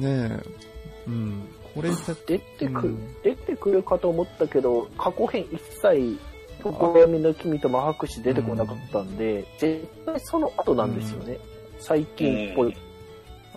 [0.00, 1.48] ねえ、うん。
[1.74, 1.96] これだ
[2.26, 6.18] 出てくる、うん出てくるかと思ったけど、過去編一切、
[6.60, 11.38] 常闇の君とマハクシ出てこなかったんで、絶対その後なんですよね。
[11.78, 12.76] 最近っぽい。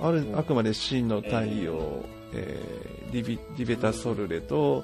[0.01, 4.83] ある、あくまで真の太陽、えーリビ、リベタソルレと、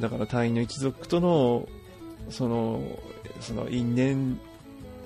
[0.00, 1.68] だから隊員の一族との、
[2.30, 2.80] その、
[3.40, 4.40] その因縁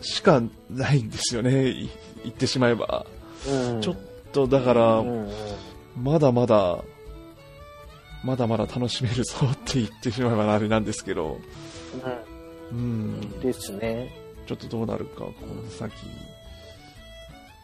[0.01, 0.41] しか
[0.71, 1.91] ないんですよね、い
[2.23, 3.05] 言ってしまえば。
[3.49, 3.81] うん。
[3.81, 3.97] ちょっ
[4.33, 5.31] と、だから、うんうん。
[6.01, 6.85] まだまだ、
[8.25, 11.39] まだまだ楽しめるぞって言ってしまえばあれなんですけど、
[12.71, 12.79] うん。
[12.79, 12.81] う
[13.19, 13.41] ん。
[13.41, 14.13] ですね。
[14.47, 15.93] ちょっとどうなるか、この先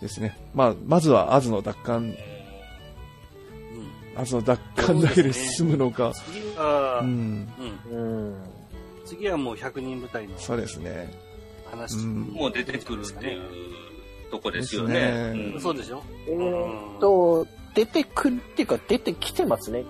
[0.00, 0.36] ですね。
[0.54, 2.14] まあ、まずはアズの奪還、
[4.16, 6.12] アズの奪還だけで進むのか。
[6.14, 7.40] 次は、ううん。
[7.40, 7.48] ん。
[7.90, 7.96] う
[8.30, 8.36] ん。
[9.04, 11.12] 次はもう100人部隊のそうですね。
[11.70, 11.96] 話。
[11.96, 13.40] うんもう出てくるっていう
[14.30, 15.34] とこですよね。
[15.60, 16.02] そうでしょ？
[16.28, 19.84] えーっと、出てくるっていうか、出てきてますね。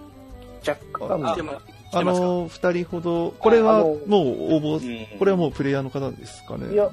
[0.66, 1.60] 若干。
[1.92, 6.72] あの、二人ほど、これはあもう応募、うんこれはもうプレイヤーの方ですかね？
[6.72, 6.90] いや、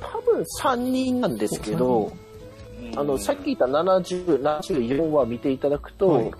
[0.00, 2.12] 多分3人なんですけど、
[2.96, 6.30] あの、さっき言った70、74話見ていただくと、はい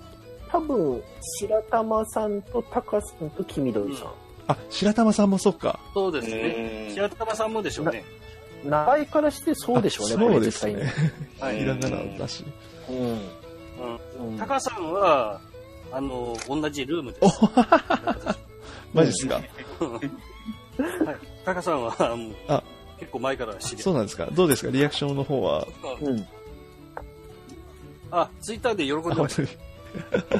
[0.49, 1.03] 多分、
[1.41, 4.09] 白玉さんとタカさんと黄緑さん。
[4.47, 5.81] あ、白玉さんもそっか。
[5.93, 6.37] そうですね。
[6.37, 8.05] ね白玉さんもでしょうね。
[8.65, 10.93] 名前からしてそうでしょうね、そうですね。
[11.41, 12.45] は いひらがなだし。
[12.89, 12.97] うん。
[12.97, 14.31] うん。
[14.31, 15.41] うんタカさんは、
[15.93, 17.41] あの、同じルームです。
[18.93, 19.35] マジっすか？
[19.37, 19.45] はい。
[21.45, 22.63] タカさんは、もうあ
[22.99, 24.27] 結構前から知り合いそうなんですか？
[24.33, 24.71] どうですか？
[24.71, 25.67] リアクションの方は？
[26.01, 26.27] うん。
[28.11, 29.43] あ、ツイッターで喜んでました。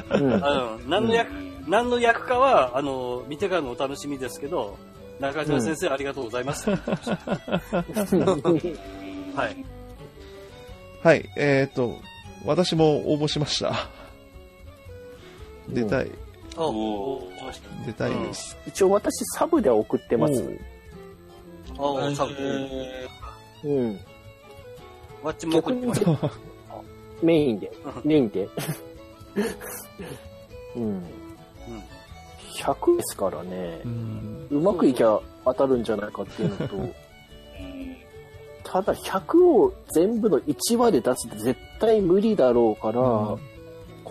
[0.09, 0.23] 当に。
[0.23, 0.33] うん。
[0.45, 1.29] あの、何の役、
[1.67, 4.77] 何の役かは、あの、見てからのお楽しみですけど、
[5.19, 6.69] 中島先生、ありがとうございます。
[6.71, 6.77] は
[9.49, 9.65] い。
[11.03, 11.29] はい。
[11.37, 11.97] えっ、と、
[12.45, 13.89] 私も応募しました。
[15.69, 16.11] 出たい。
[17.85, 18.57] 出たいです。
[18.65, 20.59] 一応私サブでは送ってます。
[21.77, 22.33] おうあ、サブ。
[23.63, 23.99] うん。
[25.23, 26.31] ワッチも送ってました。
[27.21, 27.71] メインで。
[28.03, 28.49] メインで。
[30.75, 31.03] うん。
[32.55, 33.81] 100 ですからね
[34.51, 34.59] う。
[34.59, 36.89] まくいきゃ当たるんじゃないかっていうのと、
[38.63, 43.56] ただ100を全部の1話で出すって絶対無理だろうから、うん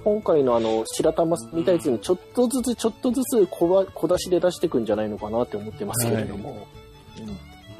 [0.07, 6.65] 今回のあの白玉みたいにちょっとずつちょっとずつ小ば小出しで出していくんじゃないのかなって思ってますけれども。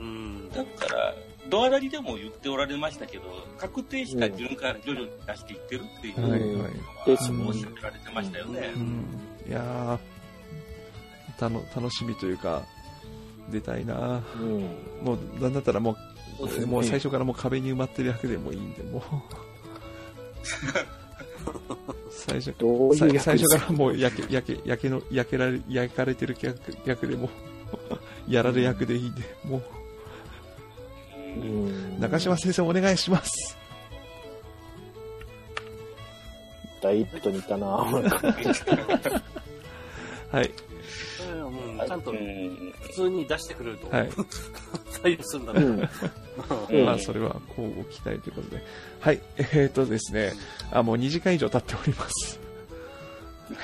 [0.01, 0.51] うん。
[0.51, 1.15] だから、
[1.49, 3.23] ドアラリでも言っておられましたけど、
[3.59, 6.73] 確定した順から徐々に出していってるっていうのはいうんはい。
[7.07, 8.79] ですおっしゃられてましたよねう。
[8.81, 9.21] ん。
[9.49, 12.65] いやー、たの楽しみというか、
[13.53, 14.63] 出たいなうん
[15.01, 15.93] もう、なんだったらも
[16.41, 19.03] う、そうねもう最初からもう壁に埋まってる役でもいいんで、もう。
[22.11, 27.31] 最初どういう最初からもう焼け、焼け、焼けの、焼けられ、焼かれてる役役でも、
[28.29, 29.63] やられ役でいいんで、もう、
[31.41, 33.57] うん中島先生お願いします。
[36.83, 37.95] ダイレクトにいたな は
[40.43, 40.51] い。
[41.21, 44.09] うんちゃんとうん普通に出してくれると、はい。
[45.03, 45.89] 採用するんだね。
[46.85, 48.63] まあ、それは交互期待ということで。
[49.01, 49.21] はい。
[49.39, 50.33] えー、とですね。
[50.71, 52.39] あ、もう2時間以上経っております。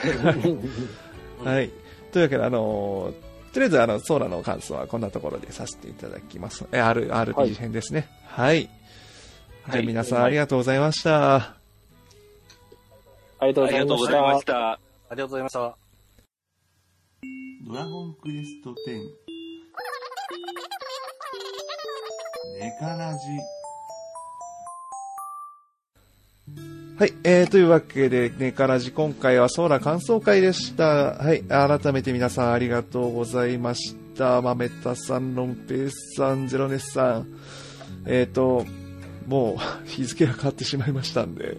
[0.04, 1.70] う んはい。
[2.12, 6.64] というわけで、あのーとりあえず、あの、ソーラの感想はこんなところでさせていただきます。
[6.72, 8.08] え、R、RPG 編ですね。
[8.24, 8.70] はい。
[9.70, 11.54] じゃあ皆さんありがとうございました。
[13.38, 14.44] ありがとうありございましたがとうございまし。
[14.44, 14.72] た。
[14.72, 14.78] あ
[15.10, 15.76] りがとうございました。
[17.68, 18.74] ドラゴンクエスト10
[22.44, 23.20] ネカラジ
[26.98, 30.84] はい、えー、というわけで、ネカラジ、今回はソーラ感想会でした。
[31.14, 34.42] はい、改めて皆さんありがとうございました。
[34.42, 37.28] まめたさん、ロンペースさん、ゼロネスさん。
[38.06, 38.66] えーと、
[39.28, 41.58] もう 日付が変わってしまいましたんで、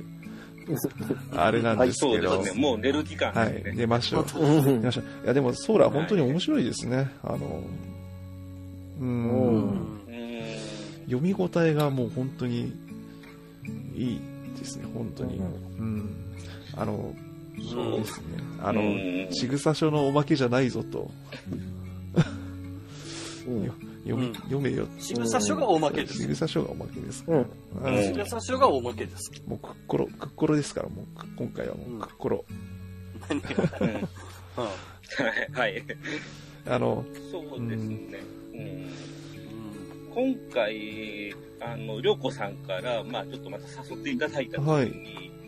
[1.31, 2.61] あれなんですけど、そうですね。
[2.61, 3.63] もう寝る時間はい。
[3.73, 4.39] 寝ましょう。
[4.39, 7.09] うん見ましょういやでもソーラ本当に面白いですね。
[7.23, 7.63] あの、
[8.99, 9.42] ううんん、うんうん
[11.05, 12.73] 読み応えがもう本当に
[13.95, 14.21] いい
[14.57, 15.37] ですね、本当に。
[15.37, 16.33] うん。
[16.75, 17.13] あの、
[17.71, 18.25] そうですね。
[18.61, 21.11] あのうん、ちぐさ書のおまけじゃないぞと。
[23.47, 23.71] うん
[24.03, 24.87] 読み、うん読めよ。
[24.99, 26.27] 仕草書がおまけでちす。
[26.27, 27.23] ぐさ書がおまけです。
[27.27, 27.45] うん。
[27.83, 29.31] あのうん仕草書がおまけです。
[29.47, 32.45] もうくっころ、くっころですから、もうく今回はもうくっころ。
[35.53, 35.83] はい。
[36.67, 38.19] あの、そうですね。
[38.53, 39.22] うん
[40.13, 44.91] 今回、あの、りょうこさんから、まあちょっとまた誘っていただいた時に、はい。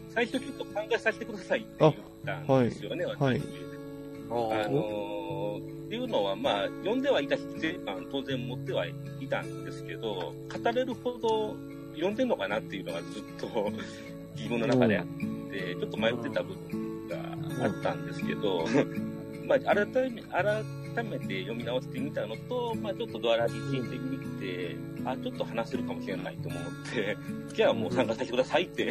[0.10, 1.94] 最初ちょっと考えさせてくださいって言っ
[2.26, 3.16] たんですよね、はい。
[3.18, 3.42] 私
[4.30, 4.66] おー。
[4.66, 8.94] あのーっていうのは、まあ、読んではいたし、全巻当然持ってはい
[9.30, 11.56] たんですけど、語れるほど
[11.94, 13.72] 読んでんのかなっていうのがずっと
[14.36, 15.06] 自分の中であっ
[15.52, 17.18] て、ちょっと迷ってた部分が
[17.66, 18.66] あったんですけど、
[19.48, 24.76] まあ、改め、改めて読み直してみたのと、まあ、ちょっとドアラビ聞いてみて、
[25.06, 26.62] あ、ちょっと話せるかもしれないと思っ
[26.94, 27.18] て、
[27.54, 28.86] じゃあもう参加させてくださいって、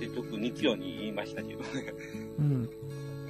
[0.00, 1.94] 結局日曜に言いましたけどね。
[2.38, 2.68] うん。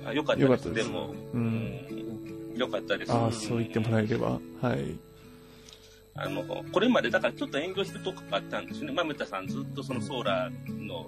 [0.05, 0.75] あよかったです。
[0.75, 2.55] でも、うん。
[2.57, 3.13] よかったです。
[3.13, 4.41] ああ、そう言ってもらえれば。
[4.61, 4.97] はい。
[6.15, 6.43] あの、
[6.73, 8.93] これまでだからちょっと遠慮してるとこがあったんですね。
[8.93, 11.07] まめたさんずっとそのソーラーの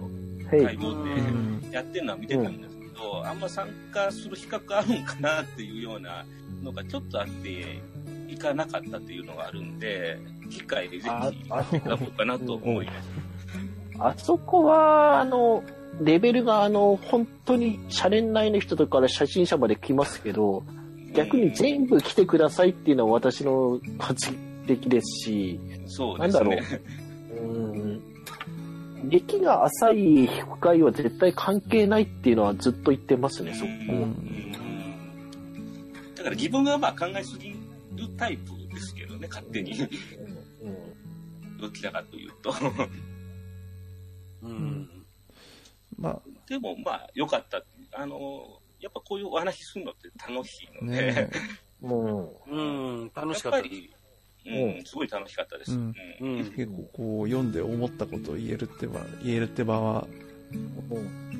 [0.50, 2.71] 会合でやってるのは見てたんです
[3.02, 6.24] けど、あんま参加する資格あるんかなっていうような
[6.62, 7.80] のがちょっとあって、
[8.28, 10.18] 行かなかったっていうのがあるんで、
[10.50, 11.32] 次回でぜひ行っ
[11.64, 13.08] ていただこうかなと思います。
[13.98, 15.62] あそこは、あの、
[16.00, 20.64] レベルが、あの、本当に、シャレン内の人とかから初心者まで来ますけど、
[21.14, 24.32] 逆に全部来てくださいっていうのは私の発
[24.66, 26.44] 的ですし、そうですね。
[26.46, 26.78] なんだろ
[27.42, 27.44] う。
[27.44, 28.11] うん
[29.04, 33.68] 歴が浅い深いは絶対関係ないっていうのはずっと言ってますね、そこ。
[36.16, 37.56] だから自分がまあ考えすぎる
[38.16, 39.74] タイプですけどね、勝手に。
[41.60, 42.54] どちらかというと。
[44.42, 44.88] うん。
[45.98, 46.20] まあ。
[46.48, 47.62] でもまあ、良かった。
[47.94, 51.30] あの、やっぱこういうお話するのって楽しいので、ね、
[51.82, 53.58] うん、楽しかった。
[53.58, 53.94] やっぱり
[54.46, 55.72] うん、すごい楽しかったです。
[55.72, 55.94] うん。
[56.20, 60.06] うん、結構こう読んで思ったことを言えるってば、言えるって場は、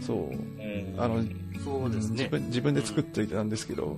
[0.01, 1.23] そう、あの、
[1.65, 2.13] そうですね。
[2.13, 3.97] 自分、自分で作っといてなんですけど、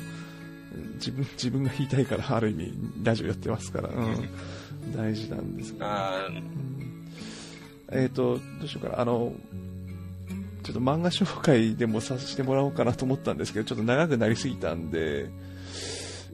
[0.94, 5.86] 自分、自分が言いたいから、ある意味、ラジオやってますから、うん、大事なんですけど、
[7.92, 9.34] えっ、ー、と、どうしようかな、あの、
[10.62, 15.28] ちょっと漫画紹介でもさせてもらおうかなと思ったんですけど、ちょっと長くなりすぎたんで、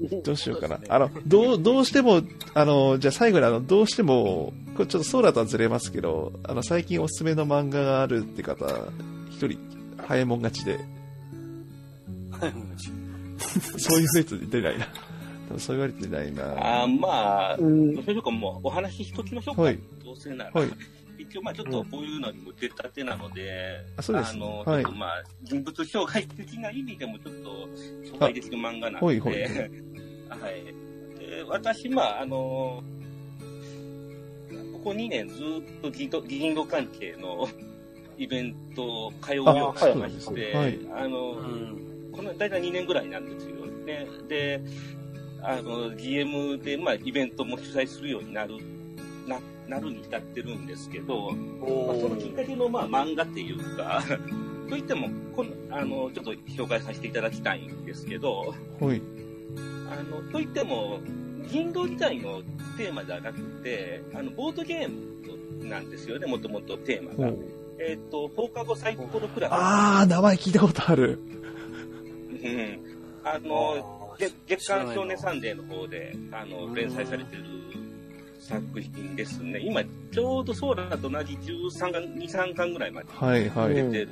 [0.24, 0.80] どうしようかな。
[0.88, 2.22] あの、どう、どうしても、
[2.54, 8.64] あの、じゃあ最後にあの、どうしても、これちょっとソーラーとはずれますけど、あの、最近おすすめの漫画があるって方、
[9.30, 9.58] 一人、
[9.98, 10.80] 早いもん勝ちで。
[12.30, 12.90] 早いもん勝ち。
[13.78, 14.86] そういうやつ出ないな。
[15.58, 16.82] そう言われてないな。
[16.82, 19.62] あまあ、うん、どうしようか、もうお話ししときましょうか。
[19.62, 20.50] はい、どうせなら。
[20.52, 20.70] はい
[21.22, 27.68] 一応、まあちょっとこういうのにも出たてなので、あそうですあの、はい、まあ人物障害的な意味でもちょっと
[28.16, 29.40] 紹介できる漫画なんで、はいはい、
[30.28, 30.90] はい。
[31.18, 32.82] で私、まあ、あの、
[34.72, 37.48] ここ2年ずっと議議員関係の
[38.18, 43.56] イベントを通うようにしまして、はい、あの、うん、この大体2年ぐらいなんですよ。
[43.86, 44.60] で、で、
[45.42, 48.56] あの、GM で、まあ、イベントも主催するようになる、
[49.26, 49.38] な、
[49.70, 54.02] なるに至ってるんですけど、まあ、そのきっかけの、まあ、漫画っていうか、
[54.68, 59.00] といっても、この、あの、ちょっと紹介させていただきたいんですけど、はい。
[59.88, 60.98] あの、といっても、
[61.46, 62.42] 人狼自体の
[62.76, 67.32] テーマではなくて、あの、ボードゲームなんですよね、もともとテーマが。
[67.78, 69.54] えっ、ー、と、放課後サイコロクラブ。
[69.54, 71.20] ああ、名前聞いたことある。
[72.42, 72.80] うん。
[73.24, 74.16] あの、
[74.46, 77.44] 月刊少年サンデーの方で、あの、連載されてる
[78.50, 79.60] 作品ですね。
[79.60, 79.80] 今、
[80.12, 83.08] ちょうどソーラーと同じ13巻、2、3巻ぐらいまで
[83.74, 84.08] 出てる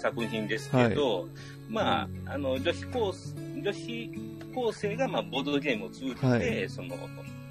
[0.00, 1.26] 作品ですけど、はいはい、
[1.68, 3.12] まあ、あの、女子高、
[3.62, 4.10] 女子
[4.54, 6.96] 高生が、まあ、ボードゲームを通じて、はい、その、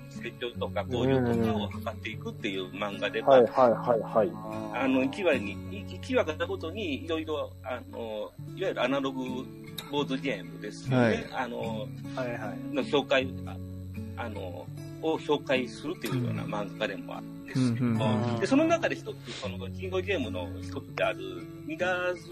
[0.09, 4.31] 成長とか交流とかを図っていくっていう漫画で、はいはいはいはい。
[4.73, 5.55] あの、1話に、
[6.01, 9.21] 1話がごとにいろいろ、あの、いわゆるアナログ
[9.91, 11.03] ボードゲームですよね。
[11.03, 12.75] はい、あの、はいはい。
[12.75, 13.27] の紹介、
[14.17, 14.65] あの、
[15.01, 21.19] を紹介するっていうような漫画でもあるんですけど、でその中で一つ、その、キングゲームの一つである、
[21.65, 22.31] ミラーズ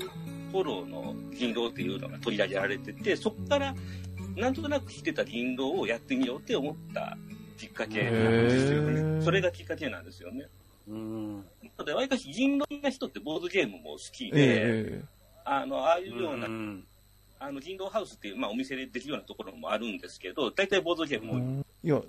[0.51, 3.75] フォローの人狼っていうのが取り上げられてて、そこから
[4.35, 7.17] なんとなく知ってた人狼をやってみようって思った
[7.57, 9.21] きっかけなんですよね。
[9.23, 10.47] それがきっかけなんですよね。
[10.87, 11.45] うん。
[11.85, 15.01] で、わりかし人狼な人ってボードゲームも好きで、
[15.45, 16.47] あの、ああいうような、
[17.39, 22.01] あの、人狼ハウスっていう、まあ、お店でできるようなところもあるんですけど、大体ボードゲームもいや、っ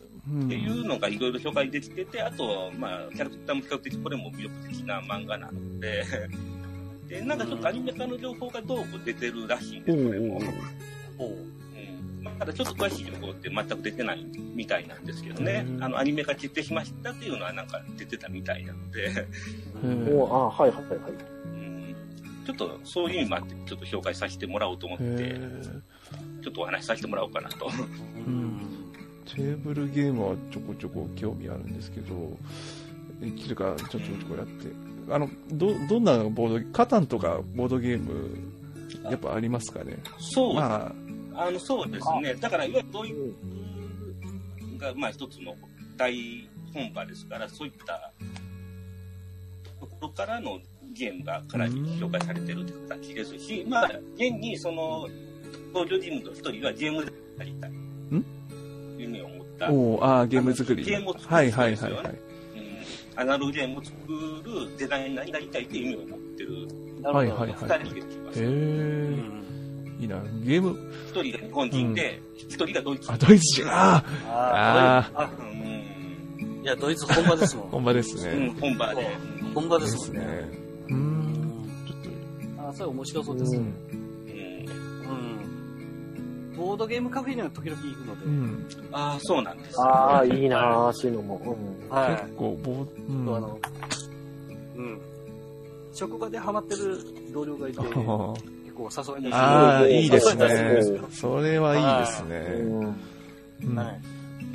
[0.49, 6.05] ていうのがいろいろ紹介できてて、あと、まあ、キャラクターも比較的これも魅力的な漫画なので、
[7.09, 10.41] で、なんかちょっとアニメ化の情報がどうも出てるらしいんです、これも。
[12.39, 19.27] まだちょっと詳しい情報って全く出てないみたいなんですけどね、あのアニメ化決定しましたっていうのはなんか出てたみたいなので、
[20.12, 21.36] おあはいはいはい、うん、
[22.47, 25.40] ちょっとそういう意味もあって、ちょっと紹介させてもらおうと思って、
[26.42, 27.68] ちょっとお話しさせてもらおうかなと。
[28.26, 28.61] うん。
[29.26, 32.38] テーブルゲームはちょこちょこ興味あるんですけど、
[33.20, 34.70] できるかちょこちょこやって、
[35.11, 38.38] あの、ど、どんなボード、カタンとかボードゲーム、
[39.03, 39.99] やっぱありますかね？
[40.20, 40.94] そう、ま
[41.34, 42.34] あ、あの、そうですね。
[42.36, 45.57] だから、いわゆるドイツが、まあ一つの
[45.97, 48.12] 大本場ですから、そういった
[49.80, 50.61] ところからの
[50.97, 55.09] ゲームがかなり紹介されてるという形ですし、まあ、現にその、
[55.74, 57.70] 登場人物の一人はゲームでありたい。
[57.70, 58.24] ん？
[58.99, 59.70] 夢を持った。
[59.70, 60.82] おああ、ゲーム作り。
[60.84, 62.18] ゲームを作る、はいはいはいはい。
[63.16, 63.94] アナログゲームを作
[64.44, 66.68] るデザイナーになりたいっていう夢を持ってる。
[67.03, 67.53] はいはいはい。
[67.53, 68.42] 二人できます。
[68.42, 68.47] へえ。
[70.01, 70.22] いいな。
[70.44, 70.78] ゲーム、
[71.09, 73.12] 一人が日本人で、一人がドイツ人。
[73.12, 76.62] あ、ドイツ人、あああうん。
[76.62, 77.68] いや、ドイツ本場ですもん。
[77.68, 79.16] 本場ですうんね。、本場で。
[79.55, 80.66] 本場でですもんね。
[80.89, 81.64] うーん。
[81.87, 82.01] ちょっ
[82.57, 83.59] と、あ、それ面白そうですね。
[83.59, 83.62] う
[85.12, 86.57] ん。
[86.57, 88.24] ボードゲームカフェには時々行くので。
[88.26, 88.66] うん。
[88.93, 89.80] ああ、そうなんです。
[89.80, 91.41] ああ、いいなあそういうのも。
[91.45, 91.89] うん。
[91.91, 92.16] はい。
[92.22, 93.37] 結構、ぼう、うん。
[93.37, 93.59] あの、
[94.76, 95.01] うん。
[95.93, 96.99] 職場でハマってる
[97.32, 100.82] 同僚がいて、結構誘いにああ、いいですねね。
[101.11, 102.39] それはいいですうね。
[102.62, 102.97] ん。
[103.64, 104.01] うんはい。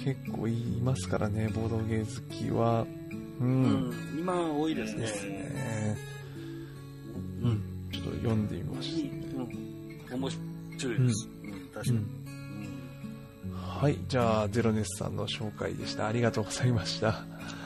[0.03, 0.53] 結構い
[0.83, 2.81] ますからね、ボードゲー好きは。
[2.81, 3.43] う。
[3.43, 3.93] うんん。
[4.19, 5.01] 今多いですね。
[5.01, 5.97] ですね。
[7.41, 7.63] うん。
[7.91, 9.11] ちょっと読んでみまいいし
[10.09, 10.19] うん。
[10.19, 11.29] 面白いです。
[11.43, 11.51] うん。
[11.73, 11.81] 確た。
[11.83, 11.95] かに。
[11.95, 12.07] うん。
[13.53, 13.97] はい。
[14.07, 16.07] じゃあ、ゼロネスさんの紹介でした。
[16.07, 17.25] ありがとうございました。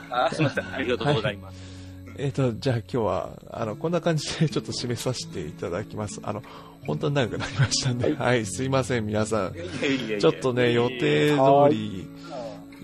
[0.09, 0.73] あーすみません。
[0.73, 1.75] ありがとうございます。
[2.17, 6.21] えっ、と、じゃあ今日は、あの、こんな感じでちょっと締めさせていただきます。
[6.23, 6.41] あの、
[6.87, 9.55] 本当に長くなりましたんで、はい、すいません、皆さん。
[9.55, 12.07] いやいやいやいやちょっとね、予定は通り、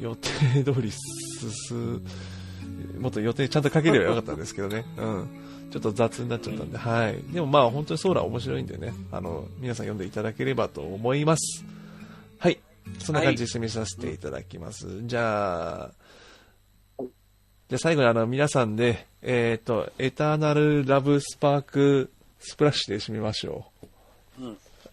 [0.02, 2.02] 予定通り進
[3.00, 4.86] もっと予定ちゃんとかければよかったんですけどね。
[4.98, 5.30] うん。
[5.72, 7.18] ちょっと雑になっちゃったんで、はい。
[7.34, 11.64] でもまあ本当にソーラー面白いんでね、あの、皆さん読んでいただければと思います。
[12.40, 12.60] はい。
[13.00, 15.02] そんな感じで締めさせていただきます。
[15.04, 15.92] じゃあ、
[17.00, 23.66] じゃあ最後にあの、皆さんで、えっ、と、エターナルラブスパークスプラッシュで締めましょ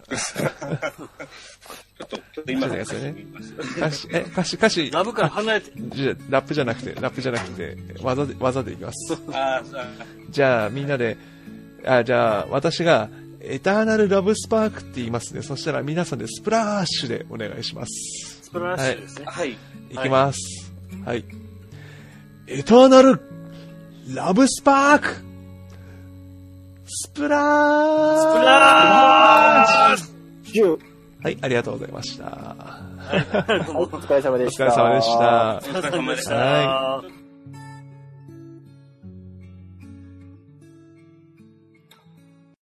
[1.99, 3.79] ちょっと、ちょっと今そうですよねう。
[3.79, 9.19] 歌詞、え、歌詞、歌詞、ラブから離れて、じゃあラップじゃなくて、ラップじゃなくて、技で、技でいきます。
[9.33, 9.63] あ
[10.31, 11.17] じゃあ、みんなで、
[11.85, 13.09] あ、じゃあ、私が、
[13.41, 15.43] エターナルラブスパークって言いますね。
[15.43, 18.43] そしたら皆さんでスプラッシュでお願いします。
[18.43, 19.25] スプラッシュですね。
[19.27, 19.53] あはい。
[19.53, 19.57] い
[19.99, 20.73] きます。
[21.05, 21.25] はい。
[22.49, 23.21] エターナル
[24.15, 25.09] ラブスパーク
[26.87, 29.97] スプラースプラッ
[30.45, 30.98] シュ10。
[31.23, 32.25] はい、ありがとうございました。
[33.75, 34.67] お疲れ様でした。
[34.67, 35.57] お疲れ様でした。
[35.57, 36.35] お疲れ様でした。
[36.37, 37.03] は